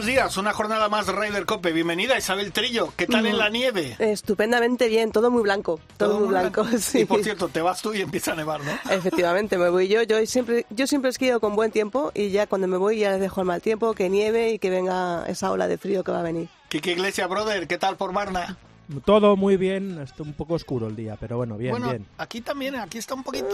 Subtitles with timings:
[0.00, 1.72] Buenos días, una jornada más de Ryder Cope.
[1.72, 2.90] Bienvenida Isabel Trillo.
[2.96, 3.96] ¿Qué tal en la nieve?
[3.98, 6.64] Estupendamente bien, todo muy blanco, todo, muy blanco.
[6.80, 7.00] Sí.
[7.00, 8.72] Y por cierto, te vas tú y empieza a nevar, ¿no?
[8.90, 10.02] Efectivamente, me voy yo.
[10.04, 13.20] Yo siempre, yo siempre esquío con buen tiempo y ya cuando me voy ya les
[13.20, 16.20] dejo el mal tiempo, que nieve y que venga esa ola de frío que va
[16.20, 16.48] a venir.
[16.70, 18.56] Kike Iglesia, brother, ¿qué tal por Marna?
[19.04, 22.06] Todo muy bien, está un poco oscuro el día, pero bueno, bien, bueno, bien.
[22.18, 23.48] aquí también, aquí está un poquito...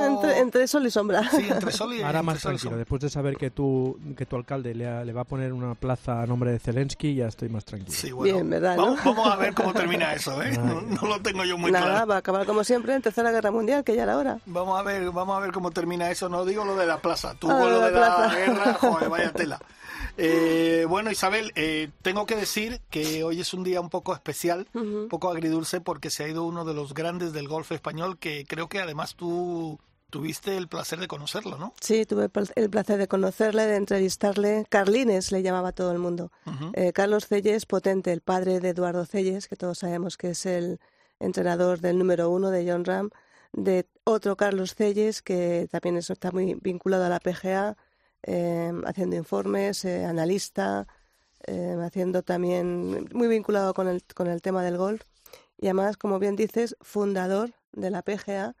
[0.00, 1.28] Ah, entre, entre, sol y sombra.
[1.30, 4.74] Sí, entre sol y Ahora más tranquilo, después de saber que tu, que tu alcalde
[4.74, 7.96] le, va a poner una plaza a nombre de Zelensky, ya estoy más tranquilo.
[7.96, 8.96] Sí, bueno, Bien, ¿verdad, no?
[8.96, 10.56] Vamos, vamos a ver cómo termina eso, ¿eh?
[10.58, 12.06] No, no lo tengo yo muy Nada, claro.
[12.06, 14.38] va a acabar como siempre en Tercera Guerra Mundial, que ya era hora.
[14.46, 16.28] Vamos a ver, vamos a ver cómo termina eso.
[16.28, 19.32] No digo lo de la plaza, tú Ah, con lo de la guerra, joder, vaya
[19.32, 19.60] tela.
[20.16, 24.68] Eh, bueno, Isabel, eh, tengo que decir que hoy es un día un poco especial,
[24.74, 28.44] un poco agridulce, porque se ha ido uno de los grandes del golf español, que
[28.46, 29.78] creo que además tú
[30.10, 31.72] tuviste el placer de conocerlo, ¿no?
[31.80, 34.66] Sí, tuve el pl- el placer de conocerle, de entrevistarle.
[34.68, 36.32] Carlines le llamaba a todo el mundo.
[36.72, 40.80] Eh, Carlos Celles, potente, el padre de Eduardo Celles, que todos sabemos que es el
[41.20, 43.10] entrenador del número uno de John Ram,
[43.52, 47.76] de otro Carlos Celles, que también es- está muy vinculado a la PGA,
[48.22, 50.86] eh, haciendo informes, eh, analista,
[51.46, 55.02] eh, haciendo también muy vinculado con el, con el tema del golf.
[55.58, 58.54] Y además, como bien dices, fundador de la PGA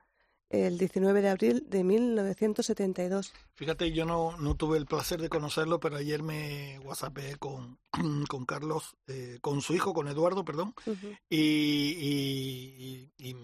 [0.50, 3.32] el 19 de abril de 1972.
[3.54, 7.78] Fíjate, yo no, no tuve el placer de conocerlo, pero ayer me whatsappé con,
[8.28, 10.74] con Carlos, eh, con su hijo, con Eduardo, perdón,
[11.28, 11.36] y,
[12.00, 13.34] y- y- y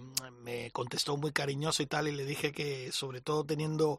[0.42, 3.98] me contestó muy cariñoso y tal, y le dije que sobre todo teniendo,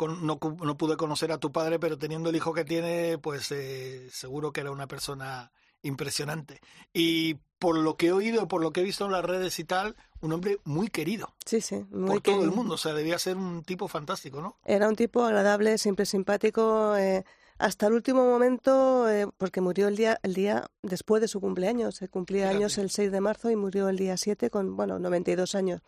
[0.00, 3.52] con- no, no pude conocer a tu padre, pero teniendo el hijo que tiene, pues
[3.52, 5.52] eh, seguro que era una persona
[5.82, 6.62] impresionante.
[6.94, 9.64] Y por lo que he oído, por lo que he visto en las redes y
[9.64, 13.18] tal, un hombre muy querido Sí, sí, muy por todo el mundo, o sea, debía
[13.18, 14.56] ser un tipo fantástico, ¿no?
[14.64, 17.22] Era un tipo agradable, siempre simpático, eh,
[17.58, 21.96] hasta el último momento, eh, porque murió el día, el día después de su cumpleaños.
[21.96, 22.56] Se cumplía Fíjate.
[22.56, 25.82] años el 6 de marzo y murió el día 7 con, bueno, 92 años.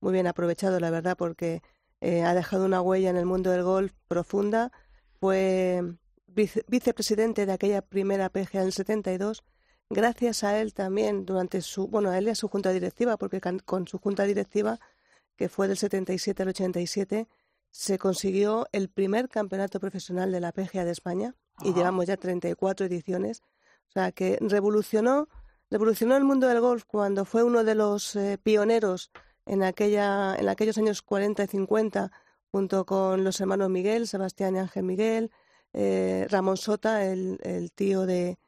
[0.00, 1.62] Muy bien aprovechado, la verdad, porque
[2.00, 4.72] eh, ha dejado una huella en el mundo del golf profunda.
[5.20, 5.82] Fue
[6.26, 9.42] vice- vicepresidente de aquella primera PGA en el 72.
[9.90, 13.40] Gracias a él también, durante su, bueno, a él y a su junta directiva, porque
[13.64, 14.80] con su junta directiva,
[15.36, 17.28] que fue del 77 al 87,
[17.70, 22.86] se consiguió el primer campeonato profesional de la PGA de España y llevamos ya 34
[22.86, 23.42] ediciones.
[23.88, 25.28] O sea, que revolucionó,
[25.70, 29.10] revolucionó el mundo del golf cuando fue uno de los eh, pioneros
[29.46, 32.10] en, aquella, en aquellos años 40 y 50,
[32.50, 35.30] junto con los hermanos Miguel, Sebastián y Ángel Miguel,
[35.72, 38.38] eh, Ramón Sota, el, el tío de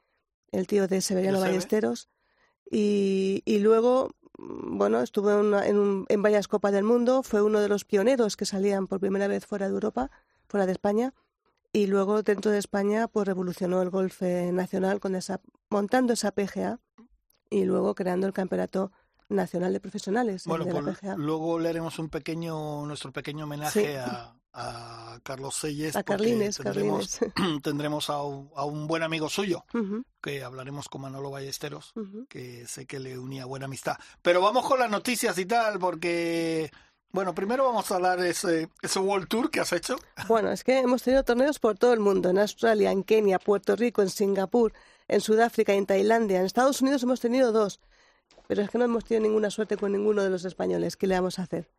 [0.51, 1.39] el tío de Severiano.
[1.41, 2.09] Ballesteros,
[2.71, 7.21] y, y luego, mm, bueno, estuvo en, una- en, un- en varias Copas del Mundo,
[7.23, 10.09] fue uno de los pioneros que salían por primera vez fuera de Europa,
[10.47, 11.13] fuera de España,
[11.73, 16.79] y luego dentro de España, pues revolucionó el golf nacional con esa, montando esa PGA
[17.49, 18.91] y luego creando el Campeonato
[19.29, 21.15] Nacional de Profesionales Bueno, de la pues PGA.
[21.17, 23.95] luego le haremos un pequeño, nuestro pequeño homenaje Sí.
[23.95, 25.95] a, a Carlos Selles.
[25.95, 27.61] A Carlines, tendremos, Carlines.
[27.63, 29.65] tendremos a, un, a un buen amigo suyo,
[30.21, 31.93] que hablaremos con Manolo Ballesteros,
[32.29, 33.97] que sé que le unía buena amistad.
[34.21, 36.71] Pero vamos con las noticias y tal, porque,
[37.11, 39.97] bueno, primero vamos a hablar de ese, ese World Tour que has hecho.
[40.27, 43.75] Bueno, es que hemos tenido torneos por todo el mundo, en Australia, en Kenia, Puerto
[43.75, 44.73] Rico, en Singapur,
[45.07, 47.79] en Sudáfrica, en Tailandia, en Estados Unidos hemos tenido dos,
[48.47, 50.97] pero es que no hemos tenido ninguna suerte con ninguno de los españoles.
[50.97, 51.69] ¿Qué le vamos a hacer?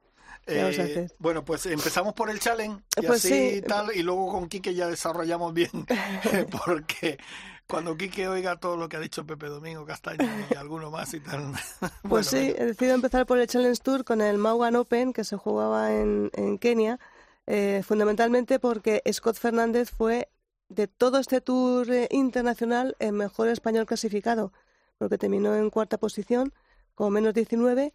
[0.47, 1.12] ¿Qué vamos a Eh, hacer?
[1.18, 3.62] bueno, pues empezamos por el challenge y Pues así sí.
[3.62, 5.71] tal, y luego con Quique ya desarrollamos bien,
[6.66, 7.18] porque
[7.66, 11.21] cuando Quique oiga todo lo que ha dicho Pepe Domingo Castaño y alguno más y
[11.21, 11.53] tal.
[12.09, 15.24] Pues bueno, sí, he decidido empezar por el Challenge Tour con el Maugan Open que
[15.24, 16.98] se jugaba en, en Kenia,
[17.47, 20.28] eh, fundamentalmente porque Scott Fernández fue
[20.68, 24.53] de todo este tour eh, internacional el mejor español clasificado,
[24.98, 26.53] porque terminó en cuarta posición
[26.95, 27.95] con menos 19,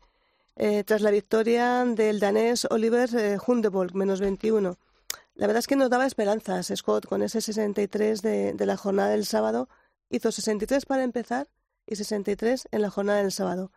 [0.55, 4.77] eh, tras la victoria del danés Oliver eh, Hundebold, menos 21.
[5.35, 9.09] La verdad es que nos daba esperanzas Scott con ese 63 de, de la jornada
[9.09, 9.67] del sábado.
[10.09, 11.49] Hizo 63 para empezar
[11.87, 13.71] y 63 en la jornada del sábado.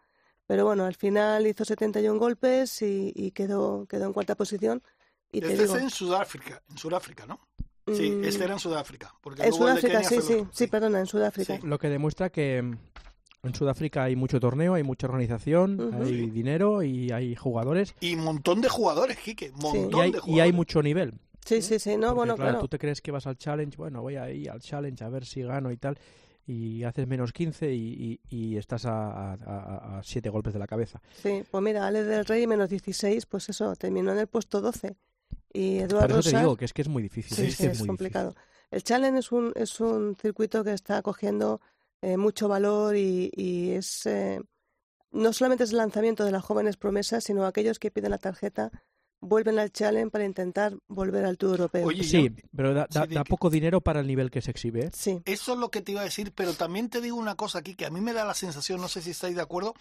[0.47, 4.83] Pero bueno, al final hizo 71 golpes y, y quedó, quedó en cuarta posición.
[5.33, 7.41] Y te este digo, es en Sudáfrica, en Sudáfrica, ¿no?
[7.93, 9.15] Sí, Mm, este era en Sudáfrica.
[9.21, 11.57] Porque en luego el de Sudáfrica, Kenia sí, sí, otro, sí, perdona, en Sudáfrica.
[11.57, 11.67] Sí.
[11.67, 12.79] Lo que demuestra que mm,
[13.47, 16.03] En Sudáfrica hay mucho torneo, hay mucha organización, Ujú.
[16.03, 17.95] hay dinero y hay jugadores.
[18.01, 19.53] Y un montón de jugadores, Quique.
[19.53, 20.43] Montón Y hay, de y jugadores.
[20.45, 21.15] hay mucho nivel.
[21.45, 22.61] Sí, sí, sí, no, Porque, bueno, claro, claro.
[22.61, 25.43] tú te crees que vas al challenge, bueno, voy ahí al challenge a ver si
[25.43, 25.97] gano y tal,
[26.45, 30.67] y haces menos 15 y, y- y estás a, a- a- siete golpes de la
[30.67, 31.01] cabeza.
[31.23, 34.97] Sí, pues mira, Alex del Rey menos 16, pues eso, terminó en el puesto 12.
[35.53, 37.37] Y Por Eduardo eso te Sar- digo que es que es muy difícil.
[37.37, 38.35] Sí, es, sí, que es muy complicado.
[38.73, 41.61] El Challenge es un, es un circuito que está cogiendo
[42.03, 44.41] eh, mucho valor y, y es eh,
[45.13, 48.71] no solamente es el lanzamiento de las jóvenes promesas, sino aquellos que piden la tarjeta
[49.21, 51.87] vuelven al Challenge para intentar volver al Tour Europeo.
[51.87, 54.43] Oye, yo- Sí, pero da, da- Sí, da di- poco dinero para el nivel que
[54.43, 54.87] se exhibe.
[54.87, 54.91] ¿eh?
[54.93, 57.61] Sí, Eso es lo que te iba a decir, pero también te digo una cosa
[57.61, 59.75] aquí que a mí me da la sensación, no sé si estáis de acuerdo,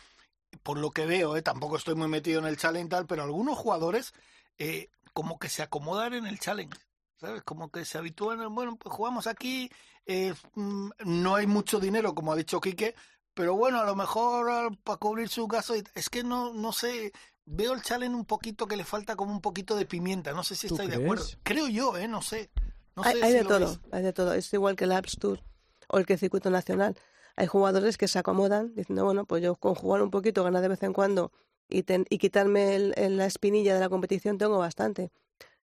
[0.64, 1.42] por lo que veo, ¿eh?
[1.42, 4.14] tampoco estoy muy metido en el challenge y tal, pero algunos jugadores
[4.58, 6.78] eh, como que se acomodan en el challenge,
[7.20, 7.44] ¿sabes?
[7.44, 9.70] Como que se habitúan, en, bueno, pues jugamos aquí,
[10.06, 12.96] eh, mm, no hay mucho dinero, como ha dicho Quique,
[13.34, 16.72] pero bueno, a lo mejor ah, para cubrir su gasto, y- es que no, no
[16.72, 17.12] sé,
[17.46, 20.56] veo el challenge un poquito que le falta como un poquito de pimienta, no sé
[20.56, 21.26] si ¿Tú estáis de acuerdo.
[21.44, 22.08] Creo yo, ¿eh?
[22.08, 22.50] No sé.
[22.96, 24.34] No hay, sé hay si de todo, hay de todo.
[24.34, 25.42] Es igual que el Alps Tour
[25.90, 26.96] o el que el circuito nacional.
[27.36, 30.70] Hay jugadores que se acomodan diciendo, bueno, pues yo con jugar un poquito, ganar de
[30.70, 31.34] vez en cuando
[31.68, 35.12] y, ten- y quitarme el- el- la espinilla de la competición tengo bastante.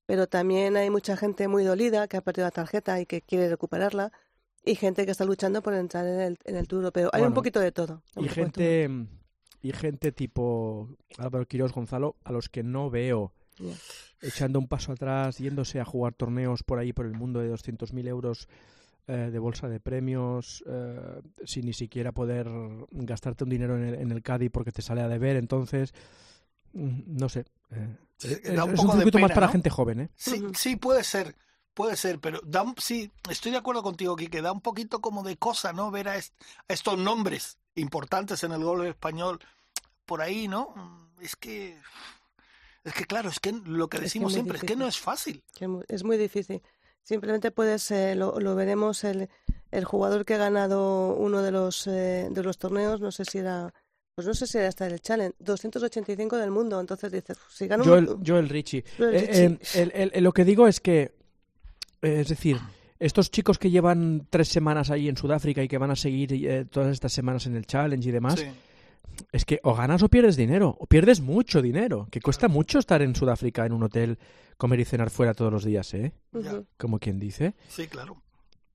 [0.07, 3.51] Pero también hay mucha gente muy dolida que ha perdido la tarjeta y que quiere
[3.51, 4.11] recuperarla
[4.69, 7.11] y gente que está luchando por entrar en el, en el Tour Europeo.
[7.13, 8.03] Hay un poquito de todo.
[8.17, 8.89] Y gente,
[9.63, 13.33] y gente tipo Álvaro Quirós Gonzalo, a los que no veo
[14.21, 18.09] echando un paso atrás, yéndose a jugar torneos por ahí por el mundo de 200.000
[18.09, 18.49] euros
[19.07, 22.49] eh, de bolsa de premios, eh, sin ni siquiera poder
[22.91, 25.37] gastarte un dinero en el, en el Cádiz porque te sale a deber.
[25.37, 25.93] Entonces,
[26.75, 27.47] mm, no sé.
[27.71, 29.53] eh, Sí, es, un es de circuito más para ¿no?
[29.53, 30.11] gente joven, ¿eh?
[30.17, 31.37] Sí, sí, puede ser,
[31.79, 35.23] puede ser, pero da un- sí, estoy de acuerdo contigo, que da un poquito como
[35.23, 35.93] de cosa, ¿no?
[35.93, 36.35] Ver a, est-
[36.69, 39.39] a estos nombres importantes en el golf español
[40.05, 40.73] por ahí, ¿no?
[40.75, 41.79] Mm, Es que,
[42.85, 44.99] es que claro, es que lo que Es que decimos siempre, es que no es
[44.99, 45.43] fácil.
[45.89, 46.63] es muy- difícil.
[47.03, 49.29] Simplemente puedes, eh, lo, lo veremos, el,
[49.71, 53.39] el jugador que ha ganado uno de los, eh, de los torneos, no sé si
[53.39, 53.73] era,
[54.17, 56.81] pues no sé si era hasta el Challenge, 285 del mundo.
[56.81, 58.85] Entonces dices, si gana un- Joel, Joel Richie.
[58.99, 59.45] Joel Eh, Richie.
[59.45, 61.18] eh, el- el- el- lo que digo es que,
[62.03, 62.59] es decir,
[62.99, 66.65] estos chicos que llevan tres semanas ahí en Sudáfrica y que van a seguir eh,
[66.65, 68.47] todas estas semanas en el Challenge y demás, Sí.
[69.33, 73.03] es que o ganas o pierdes dinero, o pierdes mucho dinero, que cuesta mucho estar
[73.03, 74.19] en Sudáfrica en un hotel,
[74.57, 76.13] comer y cenar fuera todos los días, ¿eh?
[76.77, 77.55] Como quien dice.
[77.69, 78.21] Sí, claro.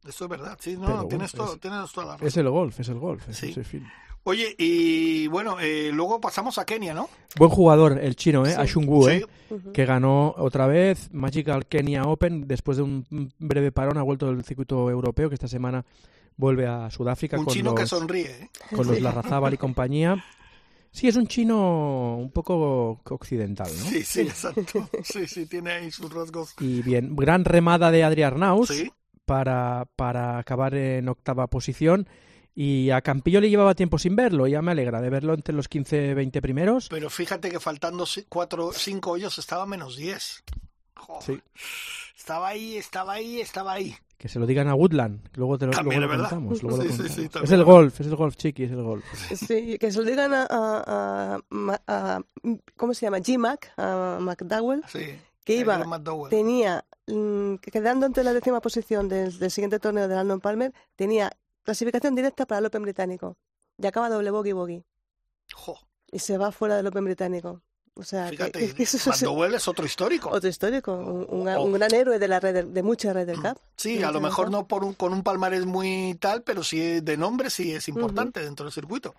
[0.07, 0.57] Eso es verdad.
[0.61, 2.27] Sí, no, Pero no, bueno, tienes, todo, es- tienes toda la razón.
[2.27, 3.29] Es el golf, es el golf.
[3.29, 3.53] es- Sí.
[3.63, 3.87] fin.
[4.25, 7.09] Oye, y bueno, eh, luego pasamos a Kenia, ¿no?
[7.37, 8.51] Buen jugador, el chino, ¿eh?
[8.51, 8.55] Sí.
[8.57, 9.25] Ashun Wu, ¿eh?
[9.49, 14.27] Sí, que ganó otra vez Magical Kenya Open después de un breve parón, ha vuelto
[14.27, 15.83] del circuito europeo que esta semana
[16.37, 18.31] vuelve a Sudáfrica un con chino los, que sonríe.
[18.43, 18.49] ¿eh?
[18.73, 19.01] con los.
[19.01, 20.23] Larrazábal y compañía.
[20.89, 23.89] Sí, es un chino un poco occidental, ¿no?
[23.89, 24.87] Sí, sí, exacto.
[25.03, 26.53] Sí, sí, tiene ahí sus rasgos.
[26.61, 28.89] Y bien, gran remada de Adrián Arnaus Sí,
[29.25, 32.07] para, para acabar en octava posición.
[32.55, 35.67] Y a Campillo le llevaba tiempo sin verlo, ya me alegra de verlo entre los
[35.69, 36.87] 15-20 primeros.
[36.89, 40.43] pero fíjate que faltando ci- cuatro, cinco hoyos estaba menos 10.
[40.95, 41.23] Joder.
[41.23, 41.41] Sí.
[42.15, 43.95] Estaba ahí, estaba ahí, estaba ahí.
[44.19, 46.29] Que se lo digan a Woodland, que luego te lo, También luego es lo verdad.
[46.37, 46.63] contamos.
[46.63, 47.31] luego lo Sí, sí, sí, contamos.
[47.31, 49.03] también es el golf, es el golf, chiqui, es el golf.
[49.35, 50.83] Sí, que se lo digan a, a-
[51.35, 52.21] a- Ma- a-
[52.77, 53.17] ¿cómo se llama?
[53.17, 54.99] G-Mac, a McDowell, Sí.
[55.43, 56.29] que iba, McDowell.
[56.29, 61.31] tenía, quedando entre la décima posición del, del siguiente torneo de Arnold Palmer, tenía
[61.63, 63.37] clasificación directa para el Open británico.
[63.77, 64.83] Y acaba doble bogey bogey.
[65.53, 65.77] Jo,
[66.11, 67.61] Y se va fuera del Open británico.
[67.95, 70.29] O sea, fíjate, que, que eso es otro histórico.
[70.29, 71.63] otro histórico, un, un- Oh.
[71.63, 73.59] un gran héroe de la red de mucha red del Cup.
[73.75, 76.63] Sí, de a lo mucha mejor no por un, con un palmarés muy tal, pero
[76.63, 79.13] sí de nombre sí es importante dentro del circuito.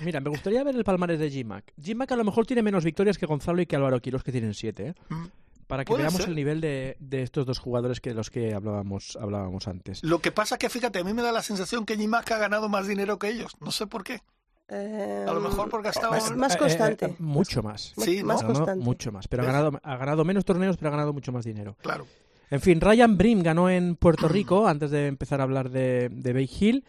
[0.00, 1.72] Mira, me gustaría ver el palmarés de G-Mac.
[1.80, 4.52] G-Mac a lo mejor tiene menos victorias que Gonzalo y que Álvaro Quiros, que tienen
[4.52, 4.94] siete, ¿eh?
[5.08, 5.26] Mm.
[5.66, 6.28] Para que veamos ser.
[6.28, 10.02] el nivel de, de estos dos jugadores que de los que hablábamos, hablábamos antes.
[10.04, 12.68] Lo que pasa que, fíjate, a mí me da la sensación que Jimac ha ganado
[12.68, 13.52] más dinero que ellos.
[13.60, 14.20] No sé por qué.
[14.68, 16.12] Eh, A lo mejor porque ha estado...
[16.12, 17.06] más- más Eh, eh, constante.
[17.06, 17.92] eh, mucho más.
[17.98, 18.26] Sí, ¿no?
[18.28, 18.84] más No, no, constante.
[18.84, 19.28] mucho más.
[19.28, 21.76] Pero ha ganado, ha ganado menos torneos, pero ha ganado mucho más dinero.
[21.82, 22.06] Claro.
[22.50, 26.32] En fin, Ryan Brim ganó en Puerto Rico, antes de empezar a hablar de, de
[26.32, 26.84] Bay Hill.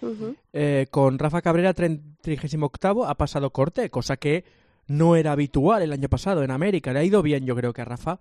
[0.53, 4.45] Eh, con Rafa Cabrera, 38 ha pasado corte, cosa que
[4.87, 6.93] no era habitual el año pasado en América.
[6.93, 8.19] Le ha ido bien, yo creo que a Rafa.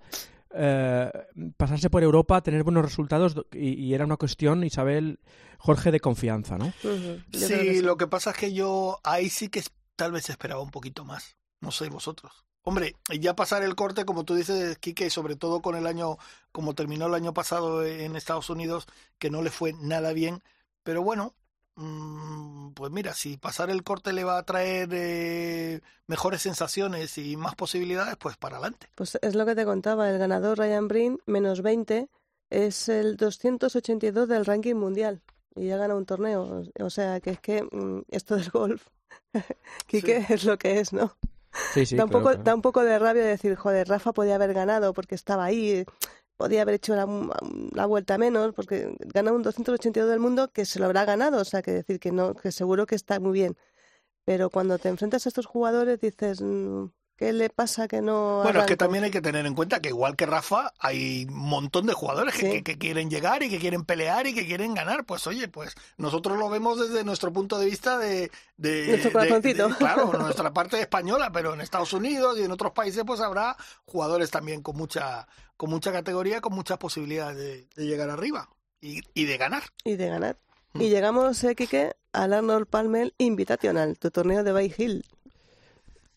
[0.55, 1.11] Eh,
[1.57, 5.19] pasarse por Europa, tener buenos resultados do- y, y era una cuestión, Isabel,
[5.59, 6.73] Jorge, de confianza, ¿no?
[6.81, 6.89] Sí,
[7.31, 7.83] creo que sí.
[7.83, 9.63] lo que pasa es que yo ahí sí que
[9.97, 11.37] tal vez esperaba un poquito más.
[11.61, 12.45] No sé vosotros.
[12.63, 16.17] Hombre, ya pasar el corte, como tú dices, Quique, sobre todo con el año,
[16.53, 18.87] como terminó el año pasado en Estados Unidos,
[19.19, 20.43] que no le fue nada bien.
[20.83, 21.35] Pero bueno,
[21.77, 27.55] pues mira, si pasar el corte le va a traer eh, mejores sensaciones y más
[27.55, 28.89] posibilidades, pues para adelante.
[28.95, 32.09] Pues es lo que te contaba, el ganador Ryan Brin, menos 20,
[32.51, 35.23] es el 282 del ranking mundial
[35.57, 36.63] y ya gana un torneo.
[36.81, 38.87] O sea, que es que mm, esto del golf,
[39.87, 41.17] Quique, es lo que es, ¿no?
[41.73, 42.45] Sí, sí, da, un claro, poco, claro.
[42.45, 45.85] da un poco de rabia decir, joder, Rafa podía haber ganado porque estaba ahí,
[46.37, 47.07] podía haber hecho la,
[47.75, 51.45] la vuelta menos, porque gana un 282 del mundo que se lo habrá ganado, o
[51.45, 53.57] sea, que decir que no, que seguro que está muy bien.
[54.25, 58.61] Pero cuando te enfrentas a estos jugadores dices, mm, ¿qué le pasa que no Bueno,
[58.61, 61.87] es que también hay que tener en cuenta que igual que Rafa, hay un montón
[61.87, 62.53] de jugadores que, Sí.
[62.53, 65.05] que- que quieren llegar y que quieren pelear y que quieren ganar.
[65.07, 68.31] Pues oye, pues nosotros lo vemos desde nuestro punto de vista de...
[68.57, 69.69] de Nuestro de- corazoncito.
[69.69, 73.57] de- claro, nuestra parte española, pero en Estados Unidos y en otros países pues habrá
[73.85, 78.49] jugadores también con mucha, con mucha categoría, con muchas posibilidades de, de llegar arriba
[78.81, 79.63] y, y de ganar.
[79.85, 80.37] Y de ganar.
[80.73, 80.81] Mm.
[80.83, 85.05] Y llegamos, eh, Quique, al Arnold Palmer Invitational, tu torneo de Bay Hill.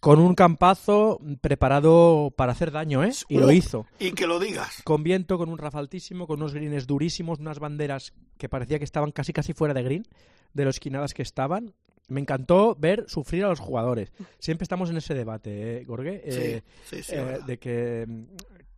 [0.07, 3.11] Con un campazo preparado para hacer daño, ¿eh?
[3.27, 3.85] Y lo hizo.
[3.99, 4.81] Y que lo digas.
[4.85, 8.85] Con viento, con un rafa altísimo, con unos greens durísimos, unas banderas que parecía que
[8.85, 10.03] estaban casi casi fuera de green,
[10.53, 11.73] de lo esquinadas que estaban.
[12.07, 14.13] Me encantó ver sufrir a los jugadores.
[14.39, 16.21] Siempre estamos en ese debate, ¿eh, Gorge?
[16.23, 18.23] Eh, sí, sí, sí, eh, de que mm,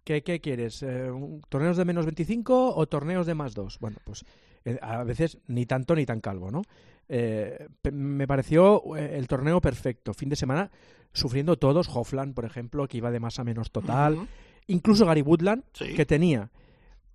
[0.03, 0.81] ¿qué, qué quieres?
[0.81, 1.11] Eh,
[1.47, 3.77] ¿Torneos de menos 25 o torneos de más 2?
[3.77, 4.25] Bueno, pues
[4.65, 6.63] eh, a veces ni tanto ni tan calvo, ¿no?
[7.09, 10.13] Eh, me pareció eh, el torneo perfecto.
[10.13, 10.69] Fin de semana
[11.11, 11.89] sufriendo todos.
[11.93, 14.27] Hofland, por ejemplo, que iba de más a menos total.
[14.67, 15.95] Incluso Gary Woodland, Sí.
[15.95, 16.51] que tenía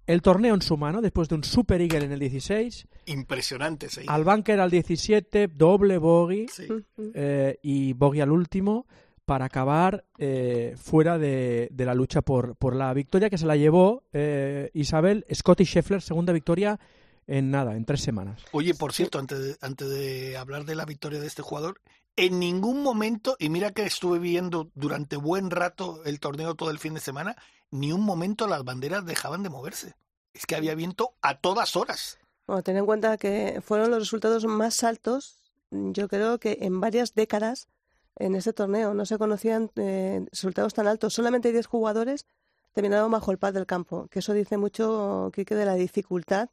[0.07, 4.03] el torneo en su mano después de un Super Eagle en el 16, Impresionante, sí.
[4.07, 6.67] al bunker al 17, doble bogey Sí.
[7.15, 8.87] Eh, y bogey al último
[9.25, 13.57] para acabar eh, fuera de, de la lucha por, por la victoria que se la
[13.57, 16.79] llevó eh, Isabel Scotty Scheffler, segunda victoria
[17.27, 18.41] en nada, en tres semanas.
[18.53, 21.81] Oye, por cierto, antes de, antes de hablar de la victoria de este jugador,
[22.17, 26.79] en ningún momento, y mira que estuve viendo durante buen rato el torneo todo el
[26.79, 27.37] fin de semana,
[27.71, 29.95] ni un momento las banderas dejaban de moverse.
[30.33, 32.19] Es que había viento a todas horas.
[32.47, 35.39] Bueno, ten en cuenta que fueron los resultados más altos,
[35.71, 37.69] yo creo que en varias décadas
[38.17, 38.95] en este torneo.
[38.95, 41.15] No se conocían eh, resultados tan altos.
[41.15, 42.27] Solamente 10 jugadores
[42.73, 46.51] terminaron bajo el pad del campo, que eso dice mucho, Quique, de la dificultad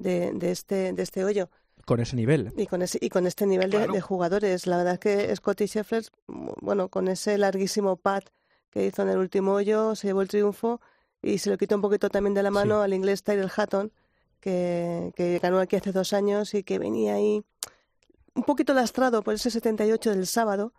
[0.00, 1.48] de, de, este, de este hoyo.
[1.86, 2.52] Con ese nivel.
[2.56, 3.92] Y con, ese, y con este nivel de, Claro.
[3.92, 4.66] de jugadores.
[4.66, 6.04] La verdad es que Scotty Scheffler,
[6.60, 8.22] bueno, con ese larguísimo pad
[8.70, 10.80] que hizo en el último hoyo, se llevó el triunfo
[11.22, 12.84] y se lo quitó un poquito también de la mano Sí.
[12.84, 13.92] al inglés Tyler Hatton,
[14.40, 17.42] que, que ganó aquí hace dos años y que venía ahí
[18.34, 20.72] un poquito lastrado por ese 78 del sábado.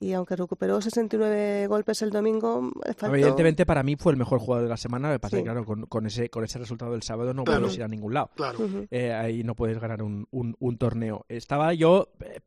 [0.00, 4.64] Y aunque recuperó 69 golpes el domingo, faltó- Evidentemente para mí fue el mejor jugador
[4.64, 5.42] de la semana, lo que pasa Sí.
[5.42, 7.60] que claro, con, con ese, con ese resultado del sábado no Claro.
[7.62, 8.30] puedes ir a ningún lado.
[8.34, 8.58] Claro.
[8.90, 11.24] Eh, ahí no puedes ganar un, un- un torneo.
[11.28, 12.40] Estaba yo eh,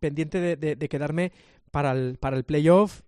[0.00, 1.32] pendiente de, de- de quedarme
[1.70, 3.00] para el, para el playoff.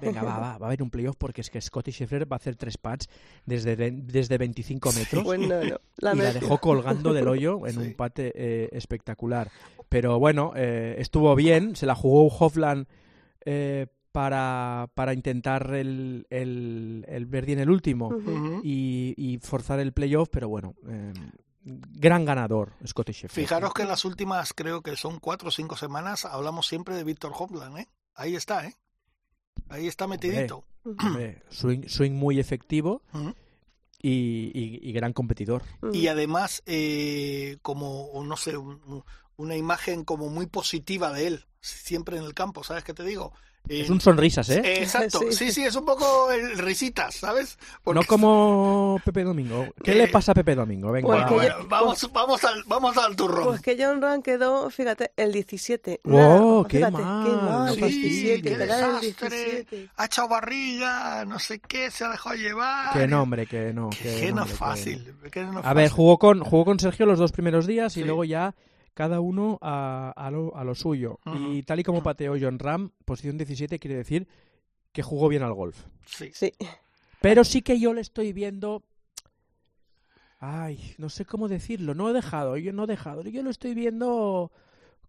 [0.00, 2.38] Venga, va, va, va a haber un playoff porque es que Scotty Scheffler va a
[2.38, 3.08] hacer tres pads
[3.44, 5.22] desde, desde 25 metros.
[5.24, 7.78] Pues no, no, la y la dejó colgando del hoyo en Sí.
[7.78, 9.50] un pate eh, espectacular.
[9.90, 12.86] Pero bueno, eh, estuvo bien, se la jugó Hofland
[13.44, 18.10] eh, para, para intentar el, el, el birdie en el último
[18.62, 21.12] y, y forzar el playoff, pero bueno, eh,
[21.64, 23.46] gran ganador Scotty Scheffler.
[23.46, 27.04] Fijaros que en las últimas, creo que son cuatro o cinco semanas, hablamos siempre de
[27.04, 27.88] Víctor Hopland, ¿eh?
[28.14, 28.74] Ahí está, ¿eh?
[29.68, 30.64] Ahí está metidito.
[30.84, 33.02] Hombre, swing, swing muy efectivo
[34.02, 35.62] y, y- y gran competidor.
[35.92, 39.04] Y además eh, como o no sé un-
[39.42, 43.32] una imagen como muy positiva de él siempre en el campo sabes qué te digo
[43.68, 44.60] Eh, Es un sonrisas, ¿eh?
[44.64, 45.36] eh, exacto Sí.
[45.46, 49.68] sí sí es un poco el risitas sabes Porque- No como Pepe Domingo.
[49.84, 50.90] ¿Qué Eh, le pasa a Pepe Domingo?
[50.90, 55.12] Venga, Pues bueno, vamos vamos al vamos al turrón Pues que John Ran quedó, fíjate,
[55.16, 56.00] el 17.
[56.02, 59.88] Wow, Nada, qué fíjate, mal, qué mal, no sí, 17, qué el desastre 17.
[59.96, 63.90] ha echado barriga no sé qué se ha dejado llevar Que no, hombre, que no.
[63.90, 65.96] que, que no no, es hombre, que- fácil que no A ver, fácil.
[65.96, 68.04] jugó con, jugó con Sergio los dos primeros días y Sí.
[68.06, 68.56] luego ya
[68.94, 71.18] cada uno a, a lo, a lo suyo.
[71.50, 74.28] Y tal y como pateó John Ram, posición 17 quiere decir
[74.92, 75.86] que jugó bien al golf.
[76.06, 76.52] sí Sí,
[77.20, 78.84] Pero sí que yo le estoy viendo.
[80.38, 81.94] Ay, no sé cómo decirlo.
[81.94, 83.22] No he dejado, yo no he dejado.
[83.22, 84.50] Yo lo estoy viendo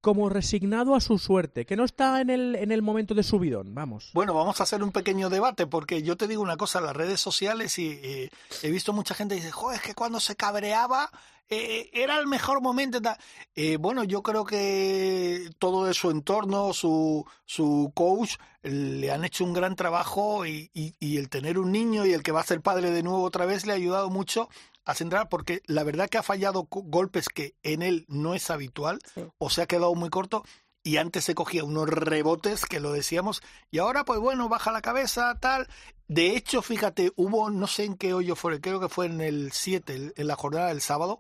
[0.03, 3.73] como resignado a su suerte, que no está en el, en el momento de subidón.
[3.73, 4.11] Vamos.
[4.13, 7.21] Bueno, vamos a hacer un pequeño debate, porque yo te digo una cosa, las redes
[7.21, 8.29] sociales, y eh,
[8.63, 11.09] he visto mucha gente que dice, joder, es que cuando se cabreaba
[11.49, 13.01] eh, era el mejor momento.
[13.01, 13.17] tal".
[13.55, 19.45] Eh, bueno, yo creo que todo de su entorno, su, su coach, le han hecho
[19.45, 22.59] un gran trabajo y- y el tener un niño y el que va a ser
[22.61, 24.49] padre de nuevo otra vez le ha ayudado mucho
[24.85, 28.99] a centrar porque la verdad que ha fallado golpes que en él no es habitual
[29.15, 29.21] Sí.
[29.37, 30.43] o se ha quedado muy corto
[30.83, 34.81] y antes se cogía unos rebotes que lo decíamos y ahora pues bueno baja la
[34.81, 35.67] cabeza tal
[36.09, 39.51] de hecho fíjate hubo no sé en qué hoyo fue creo que fue en el
[39.53, 41.19] 7 en la jornada del sábado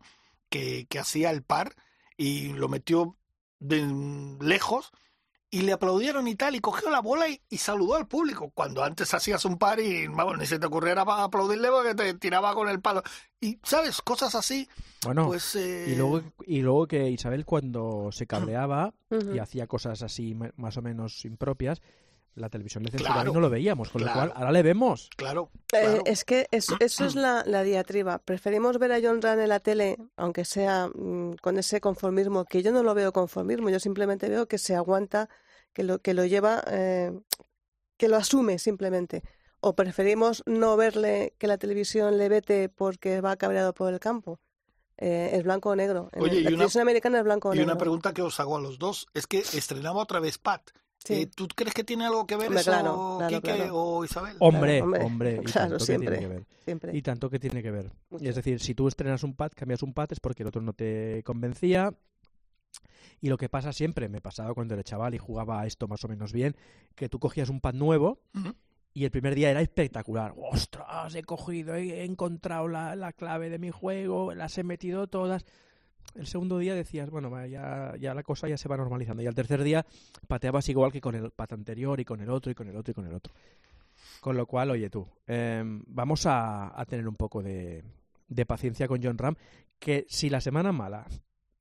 [0.49, 1.75] que, que hacía el par
[2.17, 3.15] y lo metió
[3.59, 3.87] de
[4.41, 4.91] lejos
[5.53, 8.51] y le aplaudieron y tal, y cogió la bola y, y saludó al público.
[8.55, 12.55] Cuando antes hacías un par y, vamos, ni se te ocurriera aplaudirle porque te tiraba
[12.55, 13.03] con el palo.
[13.39, 14.01] Y, ¿sabes?
[14.01, 14.67] Cosas así,
[15.05, 15.55] Bueno, pues...
[15.55, 19.35] eh, y, luego, y luego que Isabel cuando se cabreaba Ujú.
[19.35, 21.81] y hacía cosas así ma- más o menos impropias,
[22.35, 23.29] la televisión le censuraba Claro.
[23.29, 24.21] y no lo veíamos, con Claro.
[24.21, 25.11] lo cual ahora le vemos.
[25.15, 28.17] Claro, Eh, es que es- eso es la, la diatriba.
[28.17, 32.63] Preferimos ver a John Rand en la tele, aunque sea mm, con ese conformismo, que
[32.63, 35.29] yo no lo veo conformismo, yo simplemente veo que se aguanta,
[35.73, 37.11] que lo, que lo lleva, eh,
[37.97, 39.23] que lo asume simplemente.
[39.59, 44.39] O preferimos no verle que la televisión le vete porque va cabreado por el campo.
[44.97, 46.09] Eh, es blanco o negro.
[46.11, 47.71] En la y una- televisión americana es blanco o Y negro.
[47.73, 50.69] una pregunta que os hago a los dos, es que estrenaba otra vez Pat.
[50.99, 51.13] Sí.
[51.23, 53.75] Eh, ¿Tú crees que tiene algo que ver Hombre, eso, claro, claro, Quique claro.
[53.75, 54.37] o Isabel?
[54.39, 56.45] Hombre, hombre, hombre, y claro, tanto que tiene que ver.
[56.63, 56.95] Siempre.
[56.97, 57.91] Y tanto que tiene que ver.
[58.09, 58.23] Mucho.
[58.23, 60.61] Y es decir, si tú estrenas un pad, cambias un pad, es porque el otro
[60.61, 61.93] no te convencía.
[63.21, 66.03] Y lo que pasa siempre, me pasaba cuando era chaval y jugaba a esto más
[66.03, 66.55] o menos bien,
[66.95, 68.19] que tú cogías un pad nuevo
[68.93, 70.33] y el primer día era espectacular.
[70.37, 71.15] ¡Ostras!
[71.15, 75.45] He cogido, he encontrado la, la clave de mi juego, las he metido todas.
[76.15, 79.23] El segundo día decías, bueno, ya, ya la cosa ya se va normalizando.
[79.23, 79.85] Y al tercer día
[80.27, 82.91] pateabas igual que con el pat anterior y con el otro y con el otro
[82.91, 83.33] y con el otro.
[84.19, 87.83] Con lo cual, oye tú, em, vamos a, a tener un poco de,
[88.27, 89.35] de paciencia con John Ram,
[89.79, 91.07] que si la semana mala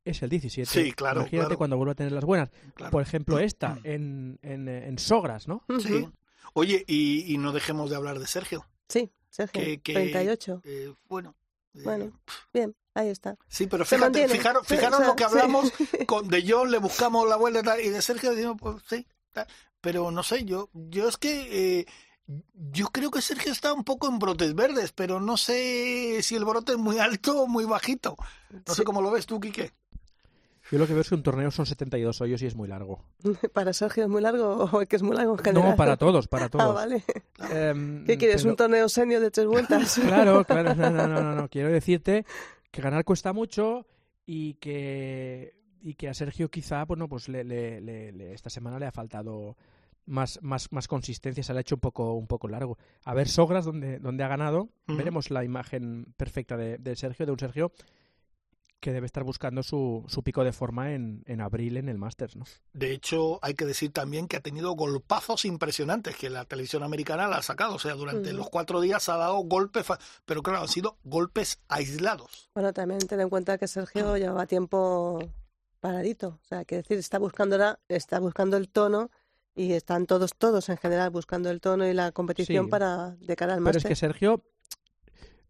[0.04, 1.58] es el 17, Sí, claro, imagínate claro.
[1.58, 2.50] cuando vuelva a tener las buenas.
[2.74, 2.90] Claro.
[2.90, 5.64] Por ejemplo, esta en, en, en Sogras, ¿no?
[5.80, 6.08] Sí.
[6.54, 8.66] Oye, y, y no dejemos de hablar de Sergio.
[8.88, 9.60] Sí, Sergio.
[9.62, 10.60] Que- que- 38.
[10.64, 11.34] Eh, bueno.
[11.74, 12.12] eh, Bueno.
[12.52, 13.36] Bien, ahí está.
[13.48, 15.30] Sí, pero fíjate, fijaros, Sí, fijaros o sea, lo que sí.
[15.30, 15.72] hablamos
[16.06, 19.46] con de John, le buscamos la vuelta y de Sergio decimos, pues sí, tal.
[19.80, 21.86] pero no sé, yo, yo es que eh,
[22.54, 26.44] yo creo que Sergio está un poco en brotes verdes, pero no sé si el
[26.44, 28.16] brote es muy alto o muy bajito.
[28.66, 29.72] No sé cómo lo ves tú, Quique.
[30.72, 33.04] Yo lo que veo es que un torneo son 72 hoyos y es muy largo.
[33.52, 35.70] ¿Para Sergio es muy largo o que es muy largo en general?
[35.70, 36.64] No, para todos, para todos.
[36.66, 37.04] Ah, vale.
[37.52, 38.42] Em, ¿Qué quieres?
[38.42, 40.00] pero- ¿Un torneo senior de tres vueltas?
[40.02, 41.48] Claro, claro, no, no, no, no, no.
[41.48, 42.24] Quiero decirte
[42.70, 43.86] que ganar cuesta mucho
[44.26, 45.54] y que
[45.84, 48.92] y que a Sergio quizá, bueno, pues le, le- le- le- esta semana le ha
[48.92, 49.56] faltado
[50.06, 52.78] más, más, más consistencia, se le ha hecho un poco, un poco largo.
[53.04, 57.32] A ver Sogras, donde, donde ha ganado, veremos la imagen perfecta de, de Sergio, de
[57.32, 57.72] un Sergio
[58.82, 62.34] que debe estar buscando su, su pico de forma en, en abril en el Masters,
[62.36, 62.44] ¿no?
[62.72, 67.28] De hecho, hay que decir también que ha tenido golpazos impresionantes que la televisión americana
[67.28, 67.76] la ha sacado.
[67.76, 69.86] O sea, durante los cuatro días ha dado golpes,
[70.26, 72.50] pero claro, han sido golpes aislados.
[72.54, 75.20] Bueno, también ten en cuenta que Sergio llevaba tiempo
[75.80, 76.40] paradito.
[76.42, 79.10] O sea, que decir, está buscando, ahora- está buscando el tono
[79.54, 82.70] y están todos, todos en general buscando el tono y la competición Sí.
[82.70, 84.42] para de cara al Pero es que Sergio,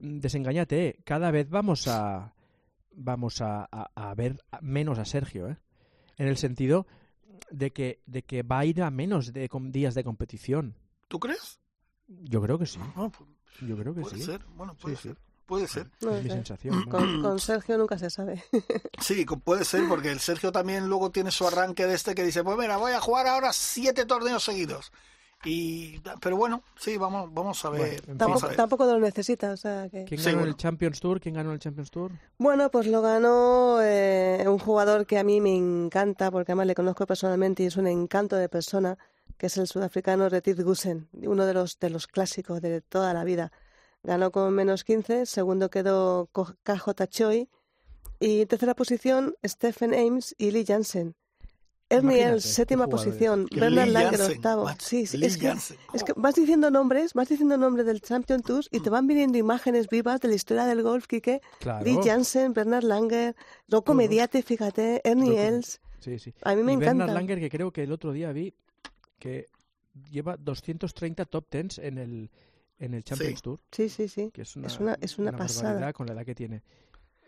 [0.00, 0.98] mm, desengáñate, ¿eh?
[1.04, 2.34] cada vez vamos a
[2.94, 5.56] vamos a, a- a ver menos a Sergio, ¿eh?
[6.18, 6.86] En el sentido
[7.50, 10.76] de que, de que va a ir a menos de com- días de competición.
[11.08, 11.58] ¿Tú crees?
[12.06, 13.28] Yo creo que sí, Ah, pues,
[13.68, 14.22] yo creo que puede sí.
[14.22, 15.08] ser, bueno, puede Sí, sí.
[15.08, 15.18] ser.
[15.46, 15.90] Puede ser.
[16.00, 16.80] No es mi sensación.
[16.80, 16.88] ¿no?
[16.90, 18.42] Con, con Sergio nunca se sabe.
[19.00, 22.44] Sí, puede ser, porque el Sergio también luego tiene su arranque de este que dice,
[22.44, 24.92] pues mira, voy a jugar ahora siete torneos seguidos.
[25.44, 27.80] Y, pero bueno, sí, vamos, vamos a ver.
[27.80, 28.56] Bueno, vamos tampoco, a ver.
[28.56, 29.52] tampoco lo necesita.
[29.52, 30.04] O sea, que...
[30.04, 30.50] ¿Quién Sí, ganó bueno.
[30.50, 31.20] el Champions Tour?
[31.20, 32.12] ¿Quién ganó el Champions Tour?
[32.38, 36.74] Bueno, pues lo ganó eh, un jugador que a mí me encanta, porque además le
[36.74, 38.98] conozco personalmente y es un encanto de persona,
[39.36, 43.24] que es el sudafricano Retir Gusen, uno de los, de los clásicos de toda la
[43.24, 43.50] vida.
[44.04, 47.48] Ganó con menos 15, segundo quedó KJ Choi
[48.20, 51.14] y en tercera posición Stephen Ames y Lee Jansen.
[51.92, 54.68] Ernie Els, séptima posición, Bernard Langer, octavo.
[54.78, 55.48] Sí, sí, es que,
[55.94, 59.38] es que vas diciendo nombres, vas diciendo nombres del Champion Tour y te van viniendo
[59.38, 61.40] imágenes vivas de la historia del golf, Quique.
[61.60, 61.84] Claro.
[61.84, 63.36] Lee Jansen, Bernard Langer,
[63.68, 63.94] Rocco.
[63.94, 65.46] Mediate, fíjate, Ernie.
[65.46, 65.80] Els.
[66.00, 66.34] Sí, sí.
[66.42, 67.04] A mí me y encanta.
[67.04, 68.54] Bernard Langer, que creo que el otro día vi
[69.18, 69.48] que
[70.10, 72.30] lleva 230 top tens en el,
[72.78, 73.42] en el Champions Sí.
[73.42, 74.30] Tour, Sí, sí, sí.
[74.32, 75.92] que es una, Es una- es una pasada.
[75.92, 76.62] con la edad que tiene.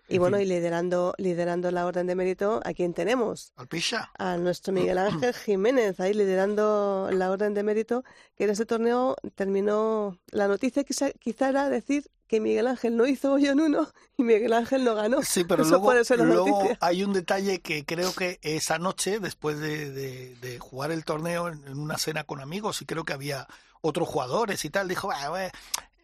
[0.08, 3.52] Y En bueno, y liderando, liderando la orden de mérito, ¿a quién tenemos?
[3.56, 4.10] Al Pisha.
[4.18, 8.04] A nuestro Miguel Ángel Jiménez, ahí liderando la orden de mérito,
[8.36, 10.18] que en este torneo terminó.
[10.30, 14.22] La noticia quizá, quizá era decir que Miguel Ángel no hizo hoyo en uno y
[14.24, 15.22] Miguel Ángel no ganó.
[15.22, 19.90] Sí, pero Eso luego, luego hay un detalle que creo que esa noche, después de,
[19.90, 23.46] de- de jugar el torneo en, en una cena con amigos, y creo que había
[23.82, 25.48] otros jugadores y tal, dijo, "Ah,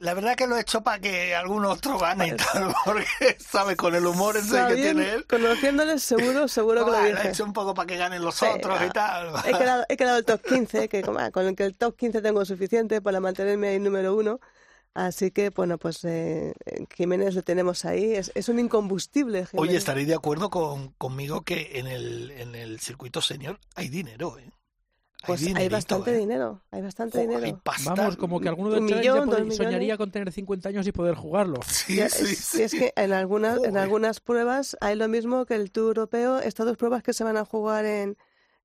[0.01, 3.05] La verdad que lo he hecho para que algún otro gane y tal, porque,
[3.39, 3.77] ¿sabes?
[3.77, 5.27] Con el humor ese que tiene él.
[5.29, 7.29] Conociéndole seguro, seguro que lo Bueno, lo he dije.
[7.29, 9.31] hecho un poco para que ganen los Sí, otros y tal.
[9.45, 12.43] He quedado, he quedado el top 15, que con el que el top 15 tengo
[12.47, 14.41] suficiente para mantenerme ahí número uno.
[14.95, 16.55] Así que, bueno, pues eh,
[16.97, 18.15] Jiménez le tenemos ahí.
[18.15, 19.69] Es, es un incombustible, Jiménez.
[19.69, 24.39] Oye, estaréis de acuerdo con, conmigo que en el, en el circuito senior hay dinero,
[24.39, 24.51] ¿eh?
[25.27, 26.19] Pues hay bastante ¿eh?
[26.19, 27.61] dinero, hay bastante hay dinero.
[27.63, 27.95] pasta.
[27.95, 31.61] Vamos, como que alguno Un Challenger millón, soñaría con tener 50 años y poder jugarlo.
[31.69, 32.63] Sí, Ya, sí, es, sí.
[32.63, 36.39] es que en algunas, en algunas pruebas hay lo mismo que el Tour Europeo.
[36.41, 38.17] Estas dos pruebas que se van a jugar en,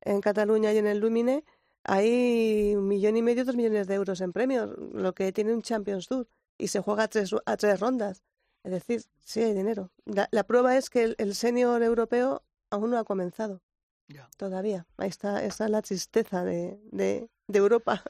[0.02, 1.44] en Cataluña y en el Lumine,
[1.84, 5.62] hay un millón y medio, dos millones de euros en premios, lo que tiene un
[5.62, 6.28] Champions Tour.
[6.58, 8.24] Y se juega a tres, a tres rondas.
[8.63, 9.91] Es decir, sí hay dinero.
[10.06, 13.62] La, la prueba es que el, el senior europeo aún no ha comenzado.
[14.08, 14.30] Ya.
[14.38, 14.86] Todavía.
[14.98, 18.04] Ahí está, esa es la tristeza de, de, de Europa.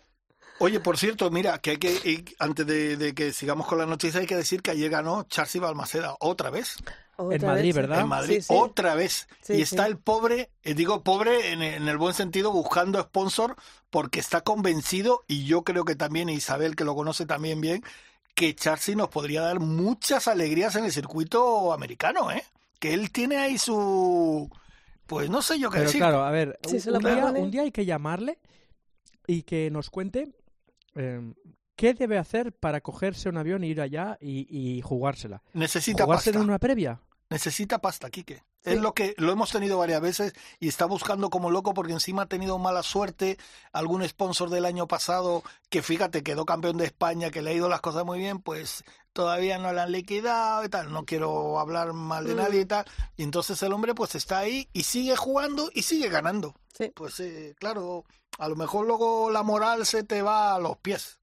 [0.60, 4.20] Oye, por cierto, mira, que hay que, antes de, de que sigamos con la noticia,
[4.20, 6.78] hay que decir que ayer ganó Charcy Balmaceda otra vez
[7.18, 7.76] Otra Madrid, vez.
[7.76, 8.02] ¿verdad?
[8.02, 8.54] en Madrid, Sí, sí.
[8.56, 9.28] otra vez.
[9.42, 9.92] Sí, y está sí.
[9.92, 13.56] el pobre, eh, digo pobre en, en el buen sentido, buscando sponsor,
[13.90, 17.84] porque está convencido, y yo creo que también Isabel, que lo conoce también bien,
[18.34, 22.44] que Charcy nos podría dar muchas alegrías en el circuito americano, ¿eh?
[22.80, 24.50] Que él tiene ahí su...
[25.08, 26.02] Pues no sé yo qué Pero decir.
[26.02, 27.40] claro, a ver, un, día, propone.
[27.40, 28.40] un día hay que llamarle
[29.28, 30.34] y que nos cuente
[30.96, 31.34] eh,
[31.76, 35.42] qué debe hacer para cogerse un avión, ir allá y, y jugársela.
[35.54, 36.40] Necesita ¿Jugarse pasta.
[36.40, 37.02] en una previa?
[37.30, 38.44] Necesita pasta, Quique.
[38.64, 38.72] Sí.
[38.72, 42.24] Es lo que lo hemos tenido varias veces y está buscando como loco porque encima
[42.24, 43.38] ha tenido mala suerte.
[43.74, 47.70] Algún sponsor del año pasado que fíjate quedó campeón de España, que le ha ido
[47.70, 48.84] las cosas muy bien, pues
[49.16, 50.92] todavía no la han liquidado y tal.
[50.92, 52.38] No quiero hablar mal de Mm.
[52.38, 52.86] nadie y tal.
[53.16, 56.54] Y entonces el hombre pues está ahí y sigue jugando y sigue ganando.
[56.78, 56.92] Sí.
[56.94, 58.04] Pues eh, claro,
[58.38, 61.20] a lo mejor luego la moral se te va a los pies.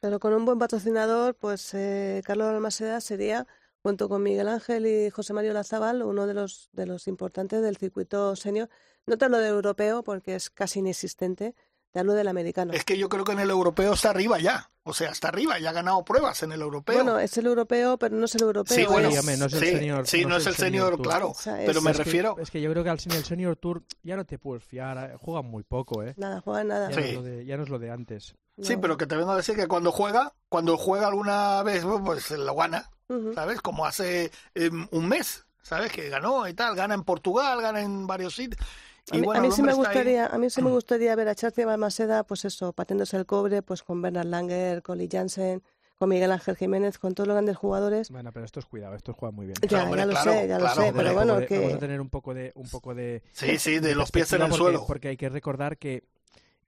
[0.00, 3.46] Pero con un buen patrocinador, pues eh, Carlos Almaseda sería,
[3.82, 7.76] junto con Miguel Ángel y José Mario Lazabal, uno de los, de los importantes del
[7.76, 8.68] circuito senior.
[9.06, 11.54] No te hablo de europeo porque es casi inexistente,
[11.92, 12.72] te hablo del americano.
[12.72, 14.70] Es que yo creo que en el europeo está arriba ya.
[14.84, 16.96] O sea, está arriba, ya ha ganado pruebas en el europeo.
[16.96, 18.76] Bueno, es el europeo, pero no es el europeo.
[18.76, 21.06] Sí, bueno, es- no es el sí, senior- sí, no, es el senior, tour.
[21.06, 21.30] claro.
[21.30, 23.24] O sea, pero me Es que- refiero, Es que yo creo que al en el
[23.24, 26.14] Senior Tour ya no te puedes fiar, eh, juegan muy poco, ¿eh?
[26.16, 26.90] Nada, juega nada.
[26.90, 27.00] Ya, Sí.
[27.02, 28.34] no es lo de, ya no es lo de antes.
[28.60, 32.30] sí, pero que te vengo a decir que cuando juega, cuando juega alguna vez, pues
[32.32, 33.32] lo gana, Ujú.
[33.34, 33.60] ¿sabes?
[33.60, 35.90] Como hace em, un mes, ¿sabes?
[35.92, 38.60] Que ganó y tal, gana en Portugal, gana en varios sitios.
[39.10, 39.76] A bueno, a mí sí me ahí.
[39.76, 43.62] gustaría, a mí sí me gustaría ver a Charlie Balmaseda, pues eso, patiéndose el cobre,
[43.62, 45.62] pues con Bernard Langer, con Lee Jansen,
[45.98, 48.10] con Miguel Ángel Jiménez, con todos los grandes jugadores.
[48.10, 49.56] Bueno, pero estos cuidado, estos juegan muy bien.
[49.68, 52.34] Ya, lo claro, sé, ya lo sé, pero bueno, que Vamos a tener un poco
[52.34, 52.52] de...
[52.54, 54.84] Un poco de Sí, sí, de los pies en el porque- suelo.
[54.86, 56.04] Porque hay que recordar que,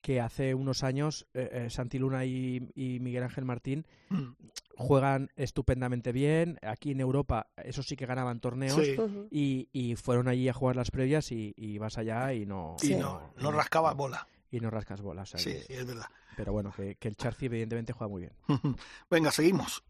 [0.04, 4.32] que hace unos años eh, eh, Santi Luna y, y Miguel Ángel Martín Mm,
[4.76, 6.58] juegan estupendamente bien.
[6.62, 8.74] Aquí en Europa, eso sí que ganaban torneos.
[8.78, 8.96] Sí.
[9.30, 12.76] Y, y fueron allí a jugar las previas y, y vas allá y no...
[12.82, 14.28] Y no, no rascaba bola.
[14.50, 15.34] Y no rascas bolas.
[15.34, 16.06] o sea Sí, es verdad.
[16.36, 18.32] pero bueno, que, que el Charcy evidentemente juega muy bien.
[19.10, 19.82] Venga, seguimos.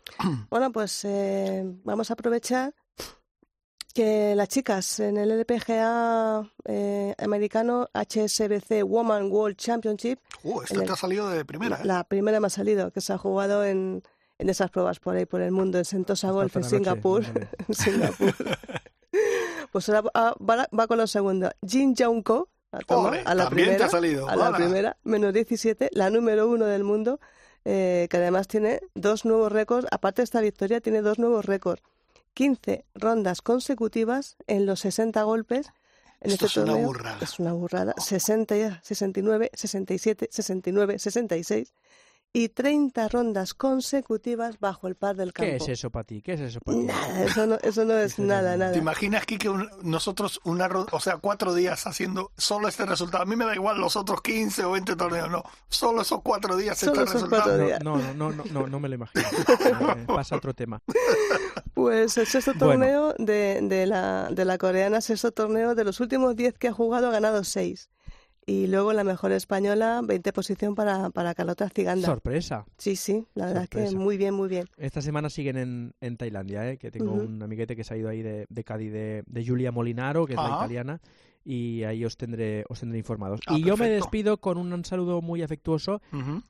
[0.49, 2.73] Bueno, pues eh, vamos a aprovechar
[3.95, 10.87] que las chicas en el LPGA eh, americano HSBC Woman World Championship, Uh, esta el-
[10.87, 11.77] te ha salido de primera.
[11.77, 11.85] ¿eh?
[11.85, 14.03] la primera me ha salido, que se ha jugado en,
[14.39, 17.25] en esas pruebas por ahí, por el mundo, en Sentosa Hasta Golf, en noche, Singapur.
[17.69, 18.35] en Singapur.
[19.73, 21.53] pues ahora va, va- va con los segundos.
[21.67, 23.87] Jin Jaunko, a, toma, Ole, a la también te primera.
[23.87, 24.29] ha salido.
[24.29, 24.57] a la Hola.
[24.57, 27.21] primera, menos 17, la número uno del mundo,
[27.65, 31.81] eh, que además tiene dos nuevos récords, aparte de esta victoria, tiene dos nuevos récords.
[32.35, 35.69] 15 rondas consecutivas en los 60 golpes.
[36.21, 36.87] En Esto este es una torneo.
[36.89, 37.19] burrada.
[37.21, 37.95] Es una burrada.
[37.99, 41.75] 60, ya, 69, 67, 69, 66
[42.37, 45.49] y 30 rondas consecutivas bajo el par del campo.
[45.51, 46.21] ¿Qué es eso para ti?
[46.21, 46.85] ¿Qué es eso para ti?
[46.85, 48.73] Nada, eso no, eso no es nada, no- nada.
[48.73, 53.23] ¿Te imaginas, Kike, un- nosotros, una, o sea, cuatro días haciendo solo este resultado?
[53.23, 55.45] A mí me da igual los otros 15 o 20 torneos, no.
[55.69, 57.43] Solo esos cuatro días Solo este esos resultado.
[57.45, 57.67] cuatro No,
[57.99, 58.15] días.
[58.15, 59.25] no, no, no, no, no me lo imagino.
[59.97, 60.81] Eh, Pasa a otro tema.
[61.73, 62.71] Pues el sexto Bueno.
[62.71, 66.73] torneo de, de, la, de la coreana, sexto torneo de los últimos 10 que ha
[66.73, 67.91] jugado, ha ganado 6.
[68.47, 72.07] Y luego la mejor española, 20 posición para, para Carlota Ciganda.
[72.07, 72.67] Sorpresa.
[72.77, 74.69] sí, sí, la verdad es que muy bien, muy bien.
[74.77, 76.77] Esta semana siguen en, en Tailandia, ¿eh?
[76.77, 79.73] que tengo un amiguete que se ha ido ahí de, de Cádiz, de, de Julia
[79.73, 80.57] Molinaro, que es la Ajá.
[80.57, 81.01] italiana,
[81.43, 83.41] y ahí os tendré, os tendré informados.
[83.47, 86.03] Ah, y yo me despido con un saludo muy afectuoso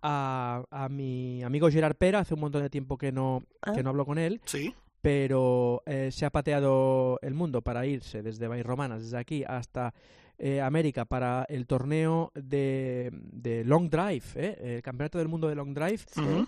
[0.03, 3.73] a, a mi amigo Gerard Pera, hace un montón de tiempo que no, Ah.
[3.73, 4.75] que no hablo con él, Sí.
[5.05, 9.93] Pero eh, se ha pateado el mundo para irse desde Romanas, desde aquí hasta
[10.39, 14.77] eh, América para el torneo de, de Long Drive, ¿eh?
[14.77, 16.01] el campeonato del mundo de Long Drive,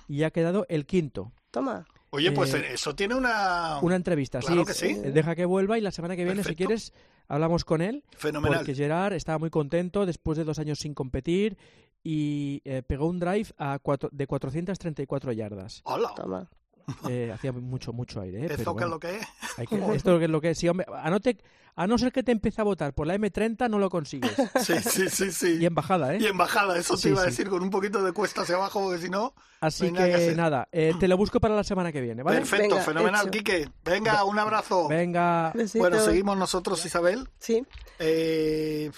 [0.09, 1.33] y ha quedado el quinto.
[1.51, 1.85] Toma.
[2.09, 3.79] Oye, pues Eh, eso tiene una...
[3.83, 4.67] Una entrevista, Claro sí.
[4.69, 4.95] que sí.
[5.13, 6.95] Deja que vuelva y la semana que viene, si quieres,
[7.29, 8.05] hablamos con él.
[8.17, 8.61] Fenomenal.
[8.61, 11.59] Porque Gerard estaba muy contento después de dos años sin competir
[12.03, 15.83] y eh, pegó un drive a cuatro, de 434 yardas.
[15.85, 16.15] Hola.
[16.17, 16.49] Toma.
[17.11, 18.43] Eh, hacía mucho, mucho aire.
[18.43, 18.47] ¿eh?
[18.51, 19.27] ¿Esto qué es bueno, lo que es?
[19.57, 20.59] hay que- esto es lo que es.
[20.59, 21.39] Sí, hombre, a, no te-
[21.75, 24.31] a no ser que te empiece a votar por la M30, no lo consigues.
[24.65, 25.59] Sí, sí, sí, sí.
[25.61, 26.19] Y en bajada, ¿eh?
[26.21, 28.55] Y en bajada, eso te Sí, iba a decir, con un poquito de cuesta hacia
[28.55, 29.35] abajo, porque si no...
[29.61, 32.39] Así que que nada, eh, te lo busco para la semana que viene, ¿vale?
[32.39, 33.31] Perfecto, Venga, fenomenal, hecho.
[33.33, 33.69] Quique.
[33.85, 34.87] Venga, un abrazo.
[34.89, 35.79] Venga, Besito.
[35.81, 37.29] Bueno, seguimos nosotros, Isabel.
[37.39, 37.67] Sí.
[37.99, 38.91] Eh,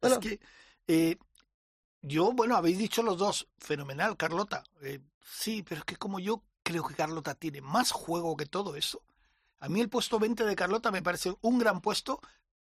[0.00, 0.16] Bueno.
[0.16, 0.40] Es que
[0.88, 1.16] eh,
[2.02, 4.64] yo, bueno, habéis dicho los dos, fenomenal, Carlota.
[4.82, 8.76] Eh, sí, pero es que como yo creo que Carlota tiene más juego que todo
[8.76, 9.02] eso,
[9.58, 12.20] a mí el puesto 20 de Carlota me parece un gran puesto,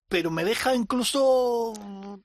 [0.08, 1.72] pero me deja incluso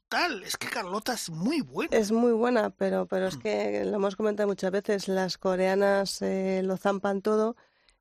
[0.08, 0.44] tal.
[0.44, 1.96] Es que Carlota es muy buena.
[1.96, 3.30] Es muy buena, pero, pero Mm.
[3.30, 7.56] es que lo hemos comentado muchas veces, las coreanas eh, lo zampan todo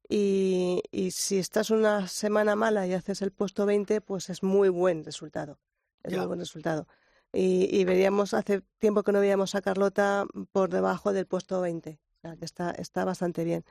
[0.08, 4.68] y, y si estás una semana mala y haces el puesto 20, pues es muy
[4.68, 5.58] buen resultado.
[6.02, 6.18] Es Ya.
[6.18, 6.86] muy buen resultado.
[7.32, 11.98] Y, y veríamos, hace tiempo que no veíamos a Carlota por debajo del puesto 20.
[12.22, 13.64] Sea, que está, está bastante bien.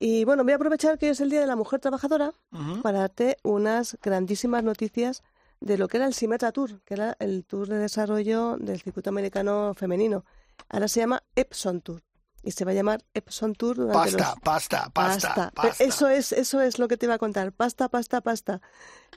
[0.00, 2.32] Y bueno, voy a aprovechar que es el Día de la Mujer Trabajadora
[2.82, 5.22] para darte unas grandísimas noticias
[5.60, 9.10] de lo que era el Symetra Tour, que era el tour de desarrollo del circuito
[9.10, 10.24] americano femenino.
[10.68, 12.02] Ahora se llama Epson Tour
[12.42, 15.84] y se va a llamar Epson Tour durante Pasta, los pasta, pasta, pasta.
[15.84, 17.52] Eso es, eso es lo que te iba a contar.
[17.52, 18.60] Pasta, pasta, pasta.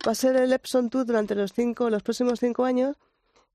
[0.07, 2.95] Va a ser el Epson Tour durante los cinco, los próximos cinco años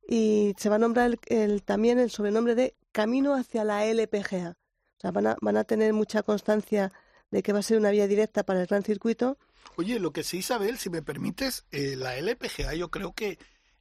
[0.08, 4.56] y se va a nombrar el- el- también el sobrenombre de Camino hacia la LPGA.
[5.02, 6.92] Van a, van a tener mucha constancia
[7.30, 9.38] de que va a ser una vía directa para el gran circuito.
[9.76, 13.38] Oye, lo que sí, Isabel, si me permites, eh, la LPGA yo creo que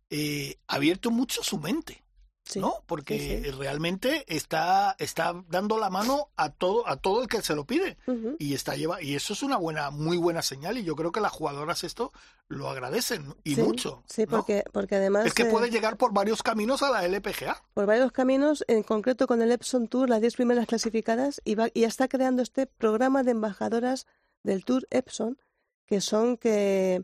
[0.10, 2.04] eh, ha abierto mucho su mente.
[2.50, 2.60] Sí.
[2.60, 2.84] ¿no?
[2.88, 3.52] Porque sí, sí.
[3.52, 7.98] realmente está, está dando la mano a todo, a todo el que se lo pide.
[8.40, 11.22] Y está lleva, y eso es una buena, muy buena señal, y yo creo que
[11.22, 12.12] las jugadoras esto
[12.48, 14.02] lo agradecen, y mucho.
[14.08, 14.30] Sí, ¿no?
[14.30, 17.62] porque, porque además Es que eh, puede llegar por varios caminos a la LPGA.
[17.76, 21.68] por varios caminos, en concreto con el Epson Tour, las 10 primeras clasificadas, y, va,
[21.72, 24.08] y ya está creando este programa de embajadoras
[24.42, 25.38] del Tour Epson,
[25.86, 27.04] que son que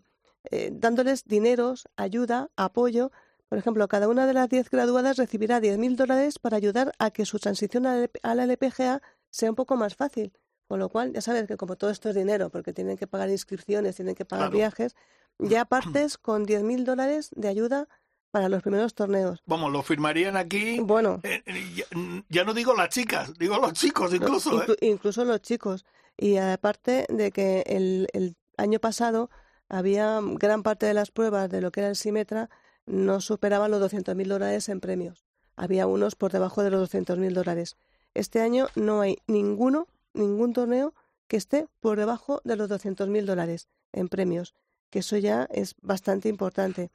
[0.50, 3.12] eh, dándoles dineros, ayuda, apoyo.
[3.50, 7.26] Por ejemplo, cada una de las 10 graduadas recibirá 10.000 dólares para ayudar a que
[7.26, 10.34] su transición a la LP a la LPGA sea un poco más fácil.
[10.68, 13.30] Con lo cual, ya sabes que como todo esto es dinero, porque tienen que pagar
[13.30, 14.58] inscripciones, tienen que pagar Claro.
[14.58, 14.96] viajes,
[15.38, 17.88] ya partes con 10.000 dólares de ayuda
[18.32, 19.44] para los primeros torneos.
[19.46, 20.80] Vamos, lo firmarían aquí.
[20.82, 21.86] Bueno, eh, eh, ya,
[22.30, 24.60] ya no digo las chicas, digo los chicos incluso.
[24.64, 24.66] ¿eh?
[24.66, 25.86] Inclu- incluso los chicos.
[26.18, 29.30] Y aparte de que el, el año pasado
[29.70, 32.50] había gran parte de las pruebas de lo que era el Simetra
[32.86, 35.26] no superaban los 200.000 dólares en premios.
[35.56, 37.78] Había unos por debajo de los 200.000 dólares.
[38.14, 40.94] Este año no hay ninguno, ningún torneo
[41.28, 44.54] que esté por debajo de los 200.000 dólares en premios,
[44.90, 46.92] que eso ya es bastante importante.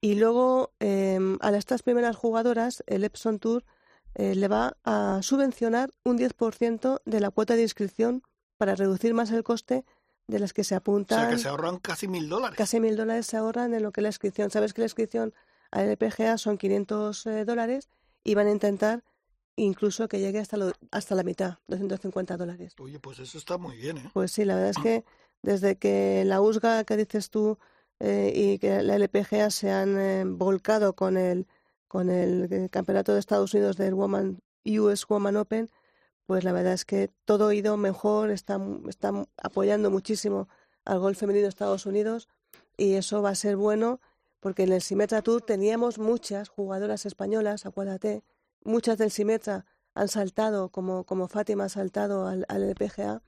[0.00, 3.64] Y luego eh, a estas primeras jugadoras, el Epson Tour
[4.14, 8.22] eh, le va a subvencionar un 10% de la cuota de inscripción
[8.56, 9.84] para reducir más el coste
[10.28, 11.18] de las que se O apuntan.
[11.18, 12.56] sea, que se ahorran casi mil dólares.
[12.56, 14.50] Casi mil dólares se ahorran en lo que es la inscripción.
[14.50, 15.34] Sabes que la inscripción
[15.72, 17.88] a LPGA son 500 eh, dólares
[18.22, 19.02] y van a intentar
[19.56, 22.74] incluso que llegue hasta, lo- hasta la mitad, 250 dólares.
[22.78, 24.10] Oye, pues eso está muy bien, ¿eh?
[24.14, 25.04] Pues sí, la verdad es que
[25.42, 27.58] desde que la USGA que dices tú
[27.98, 31.48] eh, y que la LPGA se han eh, volcado con el,
[31.88, 35.68] con el eh, campeonato de Estados Unidos del Woman, US Woman Open,
[36.28, 40.46] pues la verdad es que todo ha ido mejor, están, están apoyando muchísimo
[40.84, 42.28] al golf femenino de Estados Unidos
[42.76, 43.98] y eso va a ser bueno
[44.38, 48.24] porque en el Simetra Tour teníamos muchas jugadoras españolas, acuérdate,
[48.62, 49.64] muchas del Simetra
[49.94, 53.22] han saltado, como, como Fátima ha saltado al, al LPGA,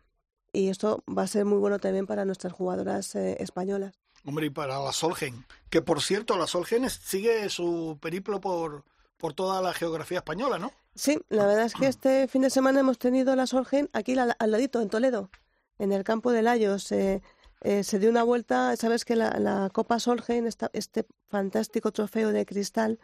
[0.52, 3.98] y esto va a ser muy bueno también para nuestras jugadoras eh, españolas.
[4.26, 5.46] Hombre, y para la Solgen.
[5.70, 8.84] Que por cierto, la Solgen sigue su periplo por,
[9.16, 10.70] por toda la geografía española, ¿no?
[10.94, 14.34] Sí, la verdad es que este fin de semana hemos tenido la Sorgen aquí al,
[14.38, 15.30] al ladito, en Toledo,
[15.78, 16.90] en el campo de Layos.
[16.92, 17.22] Eh,
[17.62, 22.44] eh, se dio una vuelta, sabes que la, Copa Solgen, esta- este fantástico trofeo de
[22.44, 22.98] cristal,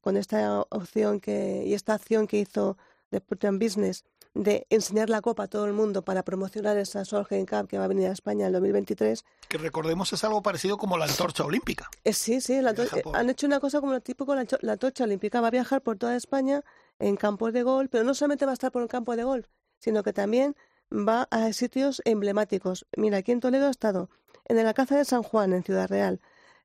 [0.00, 2.76] con esta opción que, y esta acción que hizo
[3.10, 4.04] de Putin Business
[4.36, 7.84] de enseñar la copa a todo el mundo para promocionar esa Solgen Cup que va
[7.84, 9.24] a venir a España en 2023.
[9.48, 11.88] Que recordemos es algo parecido como la antorcha olímpica.
[12.04, 14.76] Eh, sí, sí, la eh, por- han hecho una cosa como lo típico, la, la
[14.76, 16.62] tocha olímpica va a viajar por toda España
[16.98, 19.46] en campos de golf, pero no solamente va a estar por el campo de golf,
[19.78, 20.54] sino que también
[20.92, 22.86] va a sitios emblemáticos.
[22.96, 24.10] Mira, aquí en Toledo ha estado
[24.44, 26.20] en el Alcázar de San Juan, en Ciudad Real,